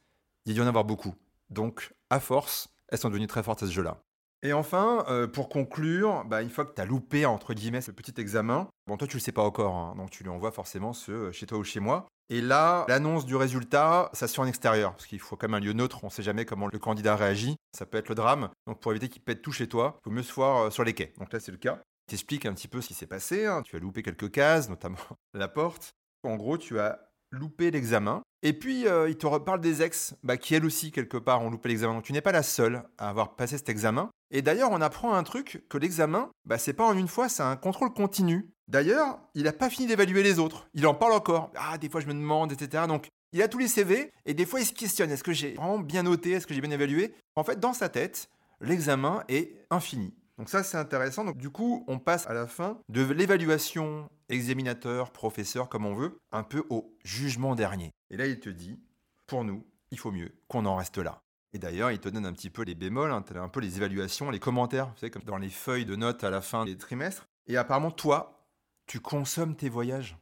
il 0.45 0.55
y 0.55 0.61
en 0.61 0.67
avoir 0.67 0.83
beaucoup. 0.83 1.15
Donc, 1.49 1.93
à 2.09 2.19
force, 2.19 2.67
elles 2.89 2.99
sont 2.99 3.09
devenues 3.09 3.27
très 3.27 3.41
fortes 3.41 3.63
à 3.63 3.65
ce 3.65 3.71
jeu-là. 3.71 4.03
Et 4.43 4.53
enfin, 4.53 5.05
euh, 5.07 5.25
pour 5.25 5.47
conclure, 5.49 6.25
bah, 6.25 6.41
une 6.41 6.49
fois 6.49 6.65
que 6.65 6.73
tu 6.73 6.81
as 6.81 6.85
loupé, 6.85 7.25
entre 7.25 7.53
guillemets, 7.53 7.81
ce 7.81 7.91
petit 7.91 8.19
examen, 8.19 8.67
bon, 8.87 8.97
toi, 8.97 9.07
tu 9.07 9.15
le 9.15 9.21
sais 9.21 9.31
pas 9.31 9.43
encore, 9.43 9.75
hein, 9.75 9.93
donc 9.95 10.09
tu 10.09 10.23
lui 10.23 10.29
envoies 10.29 10.51
forcément 10.51 10.91
ce 10.93 11.11
euh, 11.11 11.31
chez 11.31 11.45
toi 11.45 11.59
ou 11.59 11.63
chez 11.63 11.79
moi. 11.79 12.07
Et 12.29 12.41
là, 12.41 12.85
l'annonce 12.89 13.25
du 13.25 13.35
résultat, 13.35 14.09
ça 14.13 14.27
se 14.27 14.33
fait 14.33 14.41
en 14.41 14.47
extérieur, 14.47 14.91
parce 14.91 15.05
qu'il 15.05 15.19
faut 15.19 15.37
quand 15.37 15.47
même 15.47 15.61
un 15.61 15.65
lieu 15.65 15.73
neutre, 15.73 16.03
on 16.03 16.09
sait 16.09 16.23
jamais 16.23 16.43
comment 16.43 16.67
le 16.67 16.79
candidat 16.79 17.15
réagit, 17.15 17.55
ça 17.77 17.85
peut 17.85 17.97
être 17.97 18.09
le 18.09 18.15
drame. 18.15 18.49
Donc, 18.67 18.81
pour 18.81 18.91
éviter 18.91 19.07
qu'il 19.07 19.21
pète 19.21 19.41
tout 19.41 19.51
chez 19.53 19.67
toi, 19.67 19.97
il 20.01 20.09
vaut 20.09 20.15
mieux 20.15 20.23
se 20.23 20.33
voir 20.33 20.57
euh, 20.57 20.69
sur 20.71 20.83
les 20.83 20.93
quais. 20.93 21.13
Donc 21.19 21.31
là, 21.31 21.39
c'est 21.39 21.51
le 21.51 21.57
cas. 21.57 21.79
T'expliques 22.07 22.45
un 22.45 22.53
petit 22.53 22.67
peu 22.67 22.81
ce 22.81 22.87
qui 22.87 22.95
s'est 22.95 23.07
passé, 23.07 23.45
hein. 23.45 23.61
tu 23.63 23.77
as 23.77 23.79
loupé 23.79 24.03
quelques 24.03 24.31
cases, 24.31 24.67
notamment 24.67 24.97
la 25.33 25.47
porte. 25.47 25.93
En 26.23 26.35
gros, 26.35 26.57
tu 26.57 26.79
as 26.79 27.10
loupé 27.31 27.71
l'examen. 27.71 28.21
Et 28.43 28.53
puis, 28.53 28.87
euh, 28.87 29.09
il 29.09 29.17
te 29.17 29.27
reparle 29.27 29.61
des 29.61 29.81
ex, 29.81 30.15
bah, 30.23 30.37
qui 30.37 30.55
elles 30.55 30.65
aussi, 30.65 30.91
quelque 30.91 31.17
part, 31.17 31.41
ont 31.41 31.49
loupé 31.49 31.69
l'examen. 31.69 31.93
Donc, 31.93 32.03
tu 32.03 32.13
n'es 32.13 32.21
pas 32.21 32.31
la 32.31 32.43
seule 32.43 32.83
à 32.97 33.09
avoir 33.09 33.35
passé 33.35 33.57
cet 33.57 33.69
examen. 33.69 34.09
Et 34.31 34.41
d'ailleurs, 34.41 34.71
on 34.71 34.81
apprend 34.81 35.13
un 35.13 35.23
truc, 35.23 35.63
que 35.69 35.77
l'examen, 35.77 36.29
bah, 36.45 36.57
c'est 36.57 36.73
pas 36.73 36.85
en 36.85 36.97
une 36.97 37.07
fois, 37.07 37.29
c'est 37.29 37.43
un 37.43 37.55
contrôle 37.55 37.93
continu. 37.93 38.49
D'ailleurs, 38.67 39.19
il 39.35 39.43
n'a 39.43 39.53
pas 39.53 39.69
fini 39.69 39.87
d'évaluer 39.87 40.23
les 40.23 40.39
autres. 40.39 40.67
Il 40.73 40.87
en 40.87 40.93
parle 40.93 41.13
encore. 41.13 41.51
Ah, 41.55 41.77
des 41.77 41.89
fois, 41.89 42.01
je 42.01 42.07
me 42.07 42.13
demande, 42.13 42.51
etc. 42.51 42.85
Donc, 42.87 43.07
il 43.33 43.41
a 43.41 43.47
tous 43.47 43.59
les 43.59 43.67
CV, 43.67 44.11
et 44.25 44.33
des 44.33 44.45
fois, 44.45 44.59
il 44.59 44.65
se 44.65 44.73
questionne. 44.73 45.11
Est-ce 45.11 45.23
que 45.23 45.33
j'ai 45.33 45.53
vraiment 45.53 45.79
bien 45.79 46.03
noté? 46.03 46.31
Est-ce 46.31 46.47
que 46.47 46.53
j'ai 46.53 46.61
bien 46.61 46.71
évalué? 46.71 47.13
En 47.35 47.43
fait, 47.43 47.59
dans 47.59 47.73
sa 47.73 47.89
tête, 47.89 48.29
l'examen 48.59 49.23
est 49.27 49.53
infini. 49.69 50.13
Donc 50.37 50.49
ça, 50.49 50.63
c'est 50.63 50.77
intéressant. 50.77 51.23
Donc 51.23 51.37
du 51.37 51.49
coup, 51.49 51.83
on 51.87 51.99
passe 51.99 52.27
à 52.27 52.33
la 52.33 52.47
fin 52.47 52.79
de 52.89 53.03
l'évaluation 53.03 54.09
examinateur, 54.29 55.11
professeur, 55.11 55.69
comme 55.69 55.85
on 55.85 55.93
veut, 55.93 56.17
un 56.31 56.43
peu 56.43 56.63
au 56.69 56.95
jugement 57.03 57.55
dernier. 57.55 57.91
Et 58.09 58.17
là, 58.17 58.25
il 58.25 58.39
te 58.39 58.49
dit, 58.49 58.79
pour 59.27 59.43
nous, 59.43 59.65
il 59.91 59.99
faut 59.99 60.11
mieux 60.11 60.33
qu'on 60.47 60.65
en 60.65 60.75
reste 60.75 60.97
là. 60.97 61.21
Et 61.53 61.59
d'ailleurs, 61.59 61.91
il 61.91 61.99
te 61.99 62.09
donne 62.09 62.25
un 62.25 62.33
petit 62.33 62.49
peu 62.49 62.63
les 62.63 62.75
bémols, 62.75 63.11
hein, 63.11 63.23
un 63.35 63.49
peu 63.49 63.59
les 63.59 63.77
évaluations, 63.77 64.29
les 64.29 64.39
commentaires, 64.39 64.87
vous 64.87 64.97
savez, 64.97 65.11
comme 65.11 65.23
dans 65.23 65.37
les 65.37 65.49
feuilles 65.49 65.85
de 65.85 65.95
notes 65.95 66.23
à 66.23 66.29
la 66.29 66.41
fin 66.41 66.65
des 66.65 66.77
trimestres. 66.77 67.27
Et 67.47 67.57
apparemment, 67.57 67.91
toi, 67.91 68.47
tu 68.87 68.99
consommes 68.99 69.55
tes 69.55 69.69
voyages, 69.69 70.17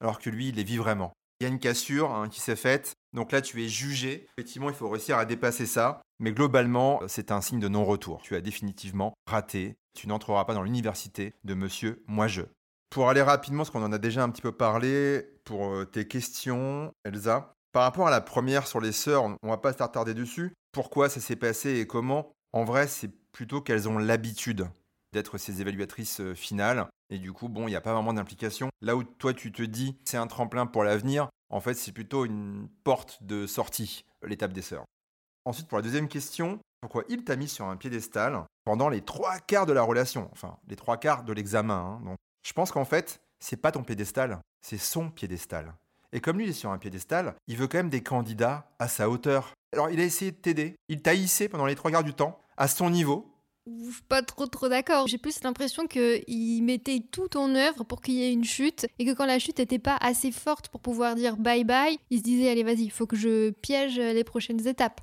alors 0.00 0.18
que 0.18 0.28
lui, 0.28 0.48
il 0.48 0.56
les 0.56 0.64
vit 0.64 0.78
vraiment. 0.78 1.12
Il 1.40 1.44
y 1.44 1.46
a 1.46 1.48
une 1.48 1.60
cassure 1.60 2.12
hein, 2.12 2.28
qui 2.28 2.40
s'est 2.40 2.56
faite, 2.56 2.94
donc 3.12 3.30
là, 3.32 3.40
tu 3.42 3.62
es 3.64 3.68
jugé. 3.68 4.26
Effectivement, 4.36 4.70
il 4.70 4.74
faut 4.74 4.88
réussir 4.88 5.18
à 5.18 5.24
dépasser 5.24 5.66
ça. 5.66 6.02
Mais 6.22 6.30
globalement, 6.30 7.00
c'est 7.08 7.32
un 7.32 7.40
signe 7.40 7.58
de 7.58 7.66
non-retour. 7.66 8.22
Tu 8.22 8.36
as 8.36 8.40
définitivement 8.40 9.12
raté. 9.26 9.74
Tu 9.98 10.06
n'entreras 10.06 10.44
pas 10.44 10.54
dans 10.54 10.62
l'université 10.62 11.34
de 11.42 11.54
monsieur 11.54 12.04
moi-je. 12.06 12.42
Pour 12.90 13.08
aller 13.08 13.22
rapidement, 13.22 13.64
parce 13.64 13.70
qu'on 13.70 13.82
en 13.82 13.90
a 13.90 13.98
déjà 13.98 14.22
un 14.22 14.30
petit 14.30 14.40
peu 14.40 14.52
parlé, 14.52 15.26
pour 15.44 15.66
euh, 15.66 15.84
tes 15.84 16.06
questions, 16.06 16.92
Elsa, 17.04 17.54
par 17.72 17.82
rapport 17.82 18.06
à 18.06 18.12
la 18.12 18.20
première 18.20 18.68
sur 18.68 18.80
les 18.80 18.92
sœurs, 18.92 19.24
on 19.42 19.48
va 19.48 19.56
pas 19.56 19.72
s'attarder 19.72 20.14
dessus. 20.14 20.54
Pourquoi 20.70 21.08
ça 21.08 21.18
s'est 21.18 21.34
passé 21.34 21.80
et 21.80 21.88
comment? 21.88 22.32
En 22.52 22.62
vrai, 22.62 22.86
c'est 22.86 23.10
plutôt 23.32 23.60
qu'elles 23.60 23.88
ont 23.88 23.98
l'habitude 23.98 24.68
d'être 25.12 25.38
ces 25.38 25.60
évaluatrices 25.60 26.20
euh, 26.20 26.36
finales 26.36 26.86
Et 27.10 27.18
du 27.18 27.32
coup, 27.32 27.48
bon, 27.48 27.66
il 27.66 27.70
n'y 27.70 27.76
a 27.76 27.80
pas 27.80 27.94
vraiment 27.94 28.12
d'implication. 28.12 28.68
Là 28.80 28.94
où 28.94 29.02
toi, 29.02 29.34
tu 29.34 29.50
te 29.50 29.62
dis, 29.62 29.98
c'est 30.04 30.18
un 30.18 30.28
tremplin 30.28 30.66
pour 30.66 30.84
l'avenir, 30.84 31.28
en 31.50 31.60
fait, 31.60 31.74
c'est 31.74 31.92
plutôt 31.92 32.24
une 32.24 32.68
porte 32.84 33.24
de 33.24 33.48
sortie, 33.48 34.04
l'étape 34.22 34.52
des 34.52 34.62
sœurs. 34.62 34.84
Ensuite, 35.44 35.66
pour 35.68 35.78
la 35.78 35.82
deuxième 35.82 36.08
question, 36.08 36.60
pourquoi 36.80 37.04
il 37.08 37.24
t'a 37.24 37.36
mis 37.36 37.48
sur 37.48 37.66
un 37.66 37.76
piédestal 37.76 38.44
pendant 38.64 38.88
les 38.88 39.00
trois 39.00 39.38
quarts 39.38 39.66
de 39.66 39.72
la 39.72 39.82
relation? 39.82 40.28
Enfin, 40.32 40.56
les 40.68 40.76
trois 40.76 40.96
quarts 40.96 41.24
de 41.24 41.32
l'examen. 41.32 41.74
Hein. 41.74 42.00
Donc, 42.04 42.16
je 42.46 42.52
pense 42.52 42.70
qu'en 42.70 42.84
fait, 42.84 43.20
c'est 43.40 43.56
pas 43.56 43.72
ton 43.72 43.82
piédestal, 43.82 44.40
c'est 44.60 44.78
son 44.78 45.10
piédestal. 45.10 45.74
Et 46.12 46.20
comme 46.20 46.38
lui, 46.38 46.48
est 46.48 46.52
sur 46.52 46.70
un 46.70 46.78
piédestal, 46.78 47.34
il 47.48 47.56
veut 47.56 47.66
quand 47.66 47.78
même 47.78 47.88
des 47.88 48.02
candidats 48.02 48.70
à 48.78 48.86
sa 48.88 49.08
hauteur. 49.08 49.52
Alors, 49.72 49.90
il 49.90 50.00
a 50.00 50.04
essayé 50.04 50.30
de 50.30 50.36
t'aider. 50.36 50.76
Il 50.88 51.02
t'a 51.02 51.14
hissé 51.14 51.48
pendant 51.48 51.66
les 51.66 51.74
trois 51.74 51.90
quarts 51.90 52.04
du 52.04 52.14
temps, 52.14 52.38
à 52.56 52.68
son 52.68 52.90
niveau. 52.90 53.28
Pas 54.08 54.22
trop 54.22 54.46
trop 54.46 54.68
d'accord. 54.68 55.06
J'ai 55.06 55.18
plus 55.18 55.42
l'impression 55.42 55.86
qu'il 55.86 56.62
mettait 56.64 57.00
tout 57.10 57.36
en 57.36 57.54
œuvre 57.54 57.84
pour 57.84 58.00
qu'il 58.00 58.14
y 58.14 58.24
ait 58.24 58.32
une 58.32 58.44
chute 58.44 58.86
et 58.98 59.06
que 59.06 59.12
quand 59.12 59.24
la 59.24 59.38
chute 59.38 59.58
n'était 59.58 59.78
pas 59.78 59.96
assez 60.00 60.32
forte 60.32 60.68
pour 60.68 60.80
pouvoir 60.80 61.14
dire 61.14 61.36
bye 61.36 61.62
bye, 61.62 61.96
il 62.10 62.18
se 62.18 62.24
disait 62.24 62.50
allez 62.50 62.64
vas-y, 62.64 62.82
il 62.82 62.90
faut 62.90 63.06
que 63.06 63.14
je 63.14 63.50
piège 63.50 63.98
les 63.98 64.24
prochaines 64.24 64.66
étapes. 64.66 65.00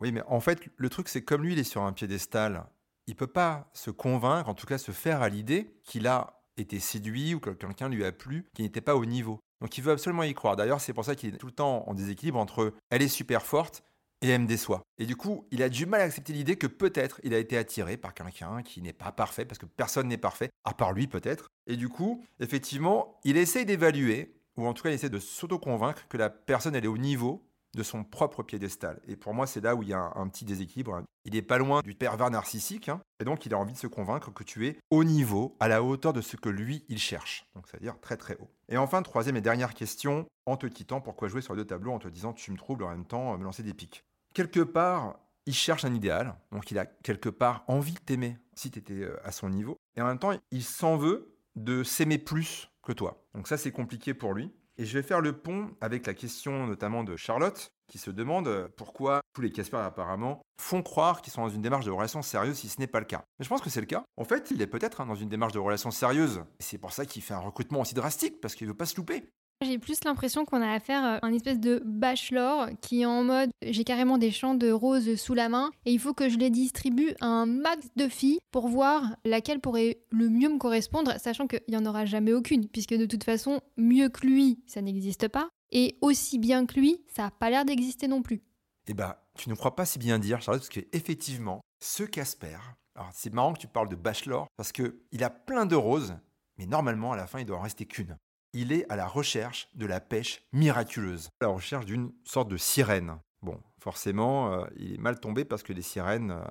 Oui, 0.00 0.12
mais 0.12 0.22
en 0.26 0.40
fait, 0.40 0.60
le 0.76 0.88
truc 0.88 1.08
c'est 1.08 1.22
comme 1.22 1.42
lui, 1.42 1.52
il 1.52 1.58
est 1.58 1.64
sur 1.64 1.82
un 1.82 1.92
piédestal, 1.92 2.66
il 3.06 3.16
peut 3.16 3.26
pas 3.26 3.70
se 3.74 3.90
convaincre, 3.90 4.48
en 4.48 4.54
tout 4.54 4.66
cas 4.66 4.78
se 4.78 4.92
faire 4.92 5.22
à 5.22 5.28
l'idée 5.28 5.74
qu'il 5.84 6.06
a 6.06 6.42
été 6.56 6.78
séduit 6.78 7.34
ou 7.34 7.40
que 7.40 7.50
quelqu'un 7.50 7.88
lui 7.88 8.04
a 8.04 8.12
plu, 8.12 8.46
qui 8.54 8.62
n'était 8.62 8.80
pas 8.80 8.96
au 8.96 9.04
niveau. 9.04 9.40
Donc 9.60 9.76
il 9.76 9.84
veut 9.84 9.92
absolument 9.92 10.22
y 10.22 10.34
croire. 10.34 10.56
D'ailleurs, 10.56 10.80
c'est 10.80 10.92
pour 10.92 11.04
ça 11.04 11.14
qu'il 11.14 11.34
est 11.34 11.38
tout 11.38 11.46
le 11.46 11.52
temps 11.52 11.84
en 11.88 11.94
déséquilibre 11.94 12.38
entre 12.38 12.72
elle 12.88 13.02
est 13.02 13.08
super 13.08 13.44
forte 13.44 13.82
et 14.22 14.28
elle 14.28 14.42
me 14.42 14.46
déçoit. 14.46 14.82
Et 14.98 15.06
du 15.06 15.16
coup, 15.16 15.46
il 15.50 15.62
a 15.62 15.68
du 15.68 15.86
mal 15.86 16.02
à 16.02 16.04
accepter 16.04 16.32
l'idée 16.32 16.56
que 16.56 16.66
peut-être 16.66 17.20
il 17.24 17.34
a 17.34 17.38
été 17.38 17.56
attiré 17.56 17.96
par 17.96 18.14
quelqu'un 18.14 18.62
qui 18.62 18.82
n'est 18.82 18.92
pas 18.92 19.12
parfait, 19.12 19.44
parce 19.44 19.58
que 19.58 19.66
personne 19.66 20.08
n'est 20.08 20.18
parfait, 20.18 20.50
à 20.64 20.74
part 20.74 20.92
lui 20.92 21.06
peut-être. 21.06 21.48
Et 21.66 21.76
du 21.76 21.88
coup, 21.88 22.24
effectivement, 22.38 23.18
il 23.24 23.36
essaye 23.36 23.64
d'évaluer, 23.64 24.36
ou 24.56 24.66
en 24.66 24.74
tout 24.74 24.82
cas 24.82 24.90
il 24.90 24.94
essaie 24.94 25.08
de 25.08 25.18
s'auto-convaincre 25.18 26.06
que 26.08 26.18
la 26.18 26.28
personne 26.30 26.74
elle 26.74 26.84
est 26.84 26.88
au 26.88 26.98
niveau 26.98 27.49
de 27.74 27.82
son 27.82 28.04
propre 28.04 28.42
piédestal. 28.42 29.00
Et 29.06 29.16
pour 29.16 29.34
moi, 29.34 29.46
c'est 29.46 29.60
là 29.60 29.74
où 29.76 29.82
il 29.82 29.88
y 29.88 29.94
a 29.94 30.12
un, 30.16 30.28
petit 30.28 30.44
déséquilibre. 30.44 31.02
Il 31.24 31.34
n'est 31.34 31.42
pas 31.42 31.58
loin 31.58 31.82
du 31.82 31.94
pervers 31.94 32.30
narcissique, 32.30 32.88
hein. 32.88 33.00
et 33.20 33.24
donc 33.24 33.46
il 33.46 33.54
a 33.54 33.58
envie 33.58 33.74
de 33.74 33.78
se 33.78 33.86
convaincre 33.86 34.32
que 34.32 34.42
tu 34.42 34.66
es 34.66 34.78
au 34.90 35.04
niveau, 35.04 35.56
à 35.60 35.68
la 35.68 35.82
hauteur 35.82 36.12
de 36.12 36.20
ce 36.20 36.36
que 36.36 36.48
lui, 36.48 36.84
il 36.88 36.98
cherche. 36.98 37.46
Donc 37.54 37.68
c'est-à-dire 37.68 37.98
très 38.00 38.16
très 38.16 38.36
haut. 38.36 38.50
Et 38.68 38.76
enfin, 38.76 39.02
troisième 39.02 39.36
et 39.36 39.40
dernière 39.40 39.74
question, 39.74 40.26
en 40.46 40.56
te 40.56 40.66
quittant, 40.66 41.00
pourquoi 41.00 41.28
jouer 41.28 41.42
sur 41.42 41.54
les 41.54 41.62
deux 41.62 41.66
tableaux 41.66 41.92
en 41.92 41.98
te 41.98 42.08
disant 42.08 42.32
tu 42.32 42.50
me 42.50 42.56
troubles 42.56 42.84
en 42.84 42.90
même 42.90 43.06
temps, 43.06 43.36
me 43.36 43.44
lancer 43.44 43.62
des 43.62 43.74
pics 43.74 44.04
Quelque 44.34 44.60
part, 44.60 45.18
il 45.46 45.54
cherche 45.54 45.84
un 45.84 45.94
idéal, 45.94 46.36
donc 46.52 46.70
il 46.70 46.78
a 46.78 46.86
quelque 46.86 47.28
part 47.28 47.64
envie 47.66 47.94
de 47.94 47.98
t'aimer 47.98 48.38
si 48.54 48.70
tu 48.70 48.78
étais 48.78 48.94
euh, 48.94 49.16
à 49.24 49.32
son 49.32 49.50
niveau, 49.50 49.76
et 49.96 50.02
en 50.02 50.06
même 50.06 50.18
temps, 50.18 50.32
il 50.50 50.62
s'en 50.62 50.96
veut 50.96 51.36
de 51.56 51.82
s'aimer 51.82 52.18
plus 52.18 52.70
que 52.82 52.92
toi. 52.92 53.24
Donc 53.34 53.48
ça, 53.48 53.56
c'est 53.56 53.72
compliqué 53.72 54.14
pour 54.14 54.34
lui. 54.34 54.52
Et 54.80 54.86
je 54.86 54.96
vais 54.96 55.02
faire 55.02 55.20
le 55.20 55.34
pont 55.36 55.76
avec 55.82 56.06
la 56.06 56.14
question 56.14 56.66
notamment 56.66 57.04
de 57.04 57.14
Charlotte, 57.14 57.70
qui 57.86 57.98
se 57.98 58.10
demande 58.10 58.48
euh, 58.48 58.66
pourquoi 58.78 59.20
tous 59.34 59.42
les 59.42 59.52
Casper 59.52 59.76
apparemment 59.76 60.40
font 60.58 60.82
croire 60.82 61.20
qu'ils 61.20 61.34
sont 61.34 61.42
dans 61.42 61.50
une 61.50 61.60
démarche 61.60 61.84
de 61.84 61.90
relation 61.90 62.22
sérieuse 62.22 62.56
si 62.56 62.70
ce 62.70 62.80
n'est 62.80 62.86
pas 62.86 63.00
le 63.00 63.04
cas. 63.04 63.22
Mais 63.38 63.44
je 63.44 63.50
pense 63.50 63.60
que 63.60 63.68
c'est 63.68 63.80
le 63.80 63.86
cas. 63.86 64.04
En 64.16 64.24
fait, 64.24 64.50
il 64.50 64.62
est 64.62 64.66
peut-être 64.66 65.02
hein, 65.02 65.06
dans 65.06 65.16
une 65.16 65.28
démarche 65.28 65.52
de 65.52 65.58
relation 65.58 65.90
sérieuse. 65.90 66.42
C'est 66.60 66.78
pour 66.78 66.92
ça 66.92 67.04
qu'il 67.04 67.20
fait 67.20 67.34
un 67.34 67.40
recrutement 67.40 67.82
aussi 67.82 67.92
drastique, 67.92 68.40
parce 68.40 68.54
qu'il 68.54 68.68
veut 68.68 68.74
pas 68.74 68.86
se 68.86 68.96
louper. 68.96 69.28
J'ai 69.62 69.78
plus 69.78 70.02
l'impression 70.04 70.46
qu'on 70.46 70.62
a 70.62 70.72
affaire 70.72 71.04
à 71.04 71.18
un 71.20 71.34
espèce 71.34 71.60
de 71.60 71.82
bachelor 71.84 72.70
qui 72.80 73.02
est 73.02 73.06
en 73.06 73.22
mode 73.22 73.50
j'ai 73.60 73.84
carrément 73.84 74.16
des 74.16 74.30
champs 74.30 74.54
de 74.54 74.70
roses 74.70 75.16
sous 75.16 75.34
la 75.34 75.50
main 75.50 75.70
et 75.84 75.92
il 75.92 75.98
faut 75.98 76.14
que 76.14 76.30
je 76.30 76.38
les 76.38 76.48
distribue 76.48 77.12
à 77.20 77.26
un 77.26 77.44
max 77.44 77.88
de 77.94 78.08
filles 78.08 78.38
pour 78.52 78.68
voir 78.68 79.04
laquelle 79.26 79.60
pourrait 79.60 80.00
le 80.08 80.30
mieux 80.30 80.48
me 80.48 80.56
correspondre, 80.56 81.12
sachant 81.20 81.46
qu'il 81.46 81.60
n'y 81.68 81.76
en 81.76 81.84
aura 81.84 82.06
jamais 82.06 82.32
aucune, 82.32 82.68
puisque 82.68 82.94
de 82.94 83.04
toute 83.04 83.22
façon, 83.22 83.60
mieux 83.76 84.08
que 84.08 84.26
lui, 84.26 84.62
ça 84.66 84.80
n'existe 84.80 85.28
pas, 85.28 85.50
et 85.72 85.98
aussi 86.00 86.38
bien 86.38 86.64
que 86.64 86.80
lui, 86.80 87.04
ça 87.14 87.24
n'a 87.24 87.30
pas 87.30 87.50
l'air 87.50 87.66
d'exister 87.66 88.08
non 88.08 88.22
plus. 88.22 88.42
Eh 88.88 88.94
bah, 88.94 89.28
tu 89.36 89.50
ne 89.50 89.54
crois 89.54 89.76
pas 89.76 89.84
si 89.84 89.98
bien 89.98 90.18
dire, 90.18 90.40
Charlotte, 90.40 90.62
parce 90.62 90.70
qu'effectivement, 90.70 91.60
ce 91.84 92.02
Casper, 92.02 92.56
alors 92.96 93.10
c'est 93.12 93.32
marrant 93.34 93.52
que 93.52 93.60
tu 93.60 93.68
parles 93.68 93.90
de 93.90 93.96
bachelor, 93.96 94.46
parce 94.56 94.72
qu'il 94.72 95.22
a 95.22 95.28
plein 95.28 95.66
de 95.66 95.76
roses, 95.76 96.16
mais 96.56 96.64
normalement, 96.64 97.12
à 97.12 97.16
la 97.16 97.26
fin, 97.26 97.40
il 97.40 97.44
doit 97.44 97.58
en 97.58 97.62
rester 97.62 97.84
qu'une 97.84 98.16
il 98.52 98.72
est 98.72 98.90
à 98.90 98.96
la 98.96 99.06
recherche 99.06 99.68
de 99.74 99.86
la 99.86 100.00
pêche 100.00 100.42
miraculeuse, 100.52 101.30
à 101.40 101.46
la 101.46 101.52
recherche 101.52 101.86
d'une 101.86 102.12
sorte 102.24 102.48
de 102.48 102.56
sirène. 102.56 103.18
Bon, 103.42 103.60
forcément, 103.78 104.52
euh, 104.52 104.66
il 104.76 104.94
est 104.94 104.98
mal 104.98 105.20
tombé 105.20 105.44
parce 105.44 105.62
que 105.62 105.72
les 105.72 105.82
sirènes, 105.82 106.32
euh, 106.32 106.44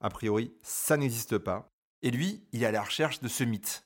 a 0.00 0.10
priori, 0.10 0.52
ça 0.62 0.96
n'existe 0.96 1.38
pas. 1.38 1.70
Et 2.02 2.10
lui, 2.10 2.42
il 2.52 2.62
est 2.62 2.66
à 2.66 2.72
la 2.72 2.82
recherche 2.82 3.20
de 3.20 3.28
ce 3.28 3.44
mythe. 3.44 3.84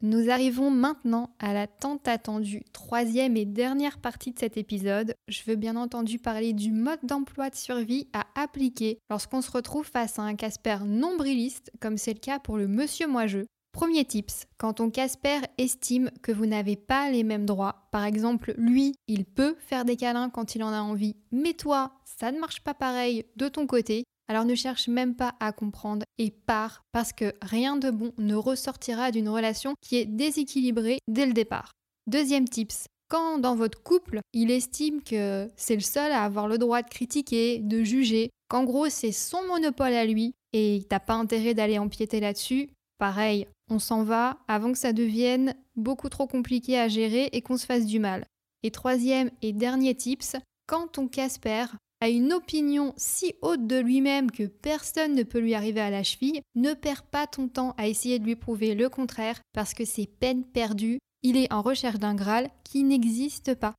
Nous 0.00 0.30
arrivons 0.30 0.70
maintenant 0.70 1.34
à 1.40 1.52
la 1.52 1.66
tant 1.66 2.00
attendue 2.06 2.62
troisième 2.72 3.36
et 3.36 3.44
dernière 3.44 3.98
partie 3.98 4.30
de 4.30 4.38
cet 4.38 4.56
épisode. 4.56 5.12
Je 5.26 5.42
veux 5.44 5.56
bien 5.56 5.74
entendu 5.74 6.20
parler 6.20 6.52
du 6.52 6.70
mode 6.70 7.00
d'emploi 7.02 7.50
de 7.50 7.56
survie 7.56 8.06
à 8.12 8.24
appliquer 8.40 9.00
lorsqu'on 9.10 9.42
se 9.42 9.50
retrouve 9.50 9.86
face 9.86 10.20
à 10.20 10.22
un 10.22 10.36
Casper 10.36 10.78
nombriliste, 10.84 11.72
comme 11.80 11.98
c'est 11.98 12.14
le 12.14 12.20
cas 12.20 12.38
pour 12.38 12.58
le 12.58 12.68
Monsieur 12.68 13.08
Moijeux. 13.08 13.46
Premier 13.78 14.04
tips, 14.04 14.48
quand 14.56 14.72
ton 14.72 14.90
Casper 14.90 15.38
estime 15.56 16.10
que 16.20 16.32
vous 16.32 16.46
n'avez 16.46 16.74
pas 16.74 17.12
les 17.12 17.22
mêmes 17.22 17.46
droits, 17.46 17.86
par 17.92 18.04
exemple, 18.04 18.52
lui, 18.58 18.96
il 19.06 19.24
peut 19.24 19.54
faire 19.60 19.84
des 19.84 19.94
câlins 19.94 20.30
quand 20.30 20.56
il 20.56 20.64
en 20.64 20.72
a 20.72 20.80
envie, 20.80 21.14
mais 21.30 21.52
toi, 21.52 21.92
ça 22.04 22.32
ne 22.32 22.40
marche 22.40 22.60
pas 22.64 22.74
pareil 22.74 23.26
de 23.36 23.46
ton 23.46 23.68
côté, 23.68 24.02
alors 24.26 24.44
ne 24.44 24.56
cherche 24.56 24.88
même 24.88 25.14
pas 25.14 25.36
à 25.38 25.52
comprendre 25.52 26.04
et 26.18 26.32
pars 26.32 26.82
parce 26.90 27.12
que 27.12 27.32
rien 27.40 27.76
de 27.76 27.92
bon 27.92 28.12
ne 28.18 28.34
ressortira 28.34 29.12
d'une 29.12 29.28
relation 29.28 29.74
qui 29.80 29.94
est 29.94 30.06
déséquilibrée 30.06 30.98
dès 31.06 31.26
le 31.26 31.32
départ. 31.32 31.70
Deuxième 32.08 32.48
tips, 32.48 32.86
quand 33.08 33.38
dans 33.38 33.54
votre 33.54 33.80
couple, 33.84 34.18
il 34.32 34.50
estime 34.50 35.04
que 35.04 35.48
c'est 35.54 35.76
le 35.76 35.82
seul 35.82 36.10
à 36.10 36.24
avoir 36.24 36.48
le 36.48 36.58
droit 36.58 36.82
de 36.82 36.90
critiquer, 36.90 37.60
de 37.60 37.84
juger, 37.84 38.30
qu'en 38.48 38.64
gros 38.64 38.88
c'est 38.88 39.12
son 39.12 39.46
monopole 39.46 39.94
à 39.94 40.04
lui 40.04 40.34
et 40.52 40.84
t'as 40.88 40.98
pas 40.98 41.14
intérêt 41.14 41.54
d'aller 41.54 41.78
empiéter 41.78 42.18
là-dessus, 42.18 42.70
pareil, 42.98 43.46
on 43.70 43.78
s'en 43.78 44.02
va 44.02 44.38
avant 44.48 44.72
que 44.72 44.78
ça 44.78 44.92
devienne 44.92 45.54
beaucoup 45.76 46.08
trop 46.08 46.26
compliqué 46.26 46.78
à 46.78 46.88
gérer 46.88 47.28
et 47.32 47.42
qu'on 47.42 47.56
se 47.56 47.66
fasse 47.66 47.86
du 47.86 47.98
mal. 47.98 48.24
Et 48.62 48.70
troisième 48.70 49.30
et 49.42 49.52
dernier 49.52 49.94
tips, 49.94 50.36
quand 50.66 50.88
ton 50.88 51.08
Casper 51.08 51.66
a 52.00 52.08
une 52.08 52.32
opinion 52.32 52.94
si 52.96 53.34
haute 53.42 53.66
de 53.66 53.78
lui-même 53.78 54.30
que 54.30 54.44
personne 54.44 55.14
ne 55.14 55.22
peut 55.22 55.40
lui 55.40 55.54
arriver 55.54 55.80
à 55.80 55.90
la 55.90 56.02
cheville, 56.02 56.40
ne 56.54 56.74
perds 56.74 57.04
pas 57.04 57.26
ton 57.26 57.48
temps 57.48 57.74
à 57.76 57.88
essayer 57.88 58.18
de 58.18 58.24
lui 58.24 58.36
prouver 58.36 58.74
le 58.74 58.88
contraire 58.88 59.40
parce 59.52 59.74
que 59.74 59.84
c'est 59.84 60.06
peine 60.06 60.44
perdue, 60.44 60.98
il 61.22 61.36
est 61.36 61.52
en 61.52 61.62
recherche 61.62 61.98
d'un 61.98 62.14
Graal 62.14 62.50
qui 62.64 62.84
n'existe 62.84 63.54
pas. 63.54 63.74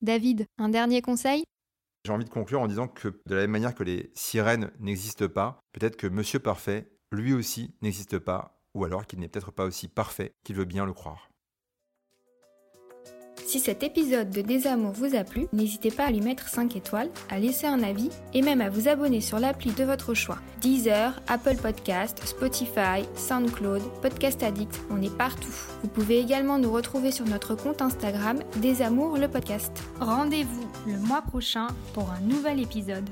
David, 0.00 0.46
un 0.58 0.68
dernier 0.68 1.02
conseil? 1.02 1.44
J'ai 2.06 2.12
envie 2.12 2.24
de 2.24 2.30
conclure 2.30 2.60
en 2.60 2.68
disant 2.68 2.88
que 2.88 3.08
de 3.26 3.34
la 3.34 3.42
même 3.42 3.50
manière 3.50 3.74
que 3.74 3.82
les 3.82 4.10
sirènes 4.14 4.70
n'existent 4.78 5.28
pas, 5.28 5.60
peut-être 5.72 5.96
que 5.96 6.06
Monsieur 6.06 6.38
Parfait, 6.38 6.90
lui 7.10 7.32
aussi, 7.32 7.74
n'existe 7.82 8.18
pas 8.18 8.57
ou 8.78 8.84
alors 8.84 9.06
qu'il 9.06 9.18
n'est 9.18 9.28
peut-être 9.28 9.50
pas 9.50 9.64
aussi 9.64 9.88
parfait 9.88 10.34
qu'il 10.44 10.56
veut 10.56 10.64
bien 10.64 10.86
le 10.86 10.92
croire. 10.92 11.28
Si 13.46 13.60
cet 13.60 13.82
épisode 13.82 14.28
de 14.28 14.42
Désamour 14.42 14.92
vous 14.92 15.16
a 15.16 15.24
plu, 15.24 15.46
n'hésitez 15.54 15.90
pas 15.90 16.04
à 16.04 16.10
lui 16.10 16.20
mettre 16.20 16.48
5 16.48 16.76
étoiles, 16.76 17.08
à 17.30 17.38
laisser 17.38 17.66
un 17.66 17.82
avis 17.82 18.10
et 18.34 18.42
même 18.42 18.60
à 18.60 18.68
vous 18.68 18.88
abonner 18.88 19.22
sur 19.22 19.38
l'appli 19.38 19.72
de 19.72 19.84
votre 19.84 20.12
choix. 20.12 20.38
Deezer, 20.60 21.18
Apple 21.28 21.56
Podcast, 21.56 22.22
Spotify, 22.26 23.06
SoundCloud, 23.14 23.82
Podcast 24.02 24.42
Addict, 24.42 24.78
on 24.90 25.00
est 25.00 25.16
partout. 25.16 25.54
Vous 25.82 25.88
pouvez 25.88 26.18
également 26.18 26.58
nous 26.58 26.70
retrouver 26.70 27.10
sur 27.10 27.24
notre 27.24 27.54
compte 27.54 27.80
Instagram 27.80 28.38
Désamour 28.56 29.16
le 29.16 29.28
podcast. 29.28 29.72
Rendez-vous 29.98 30.68
le 30.86 30.98
mois 30.98 31.22
prochain 31.22 31.68
pour 31.94 32.10
un 32.10 32.20
nouvel 32.20 32.60
épisode. 32.60 33.08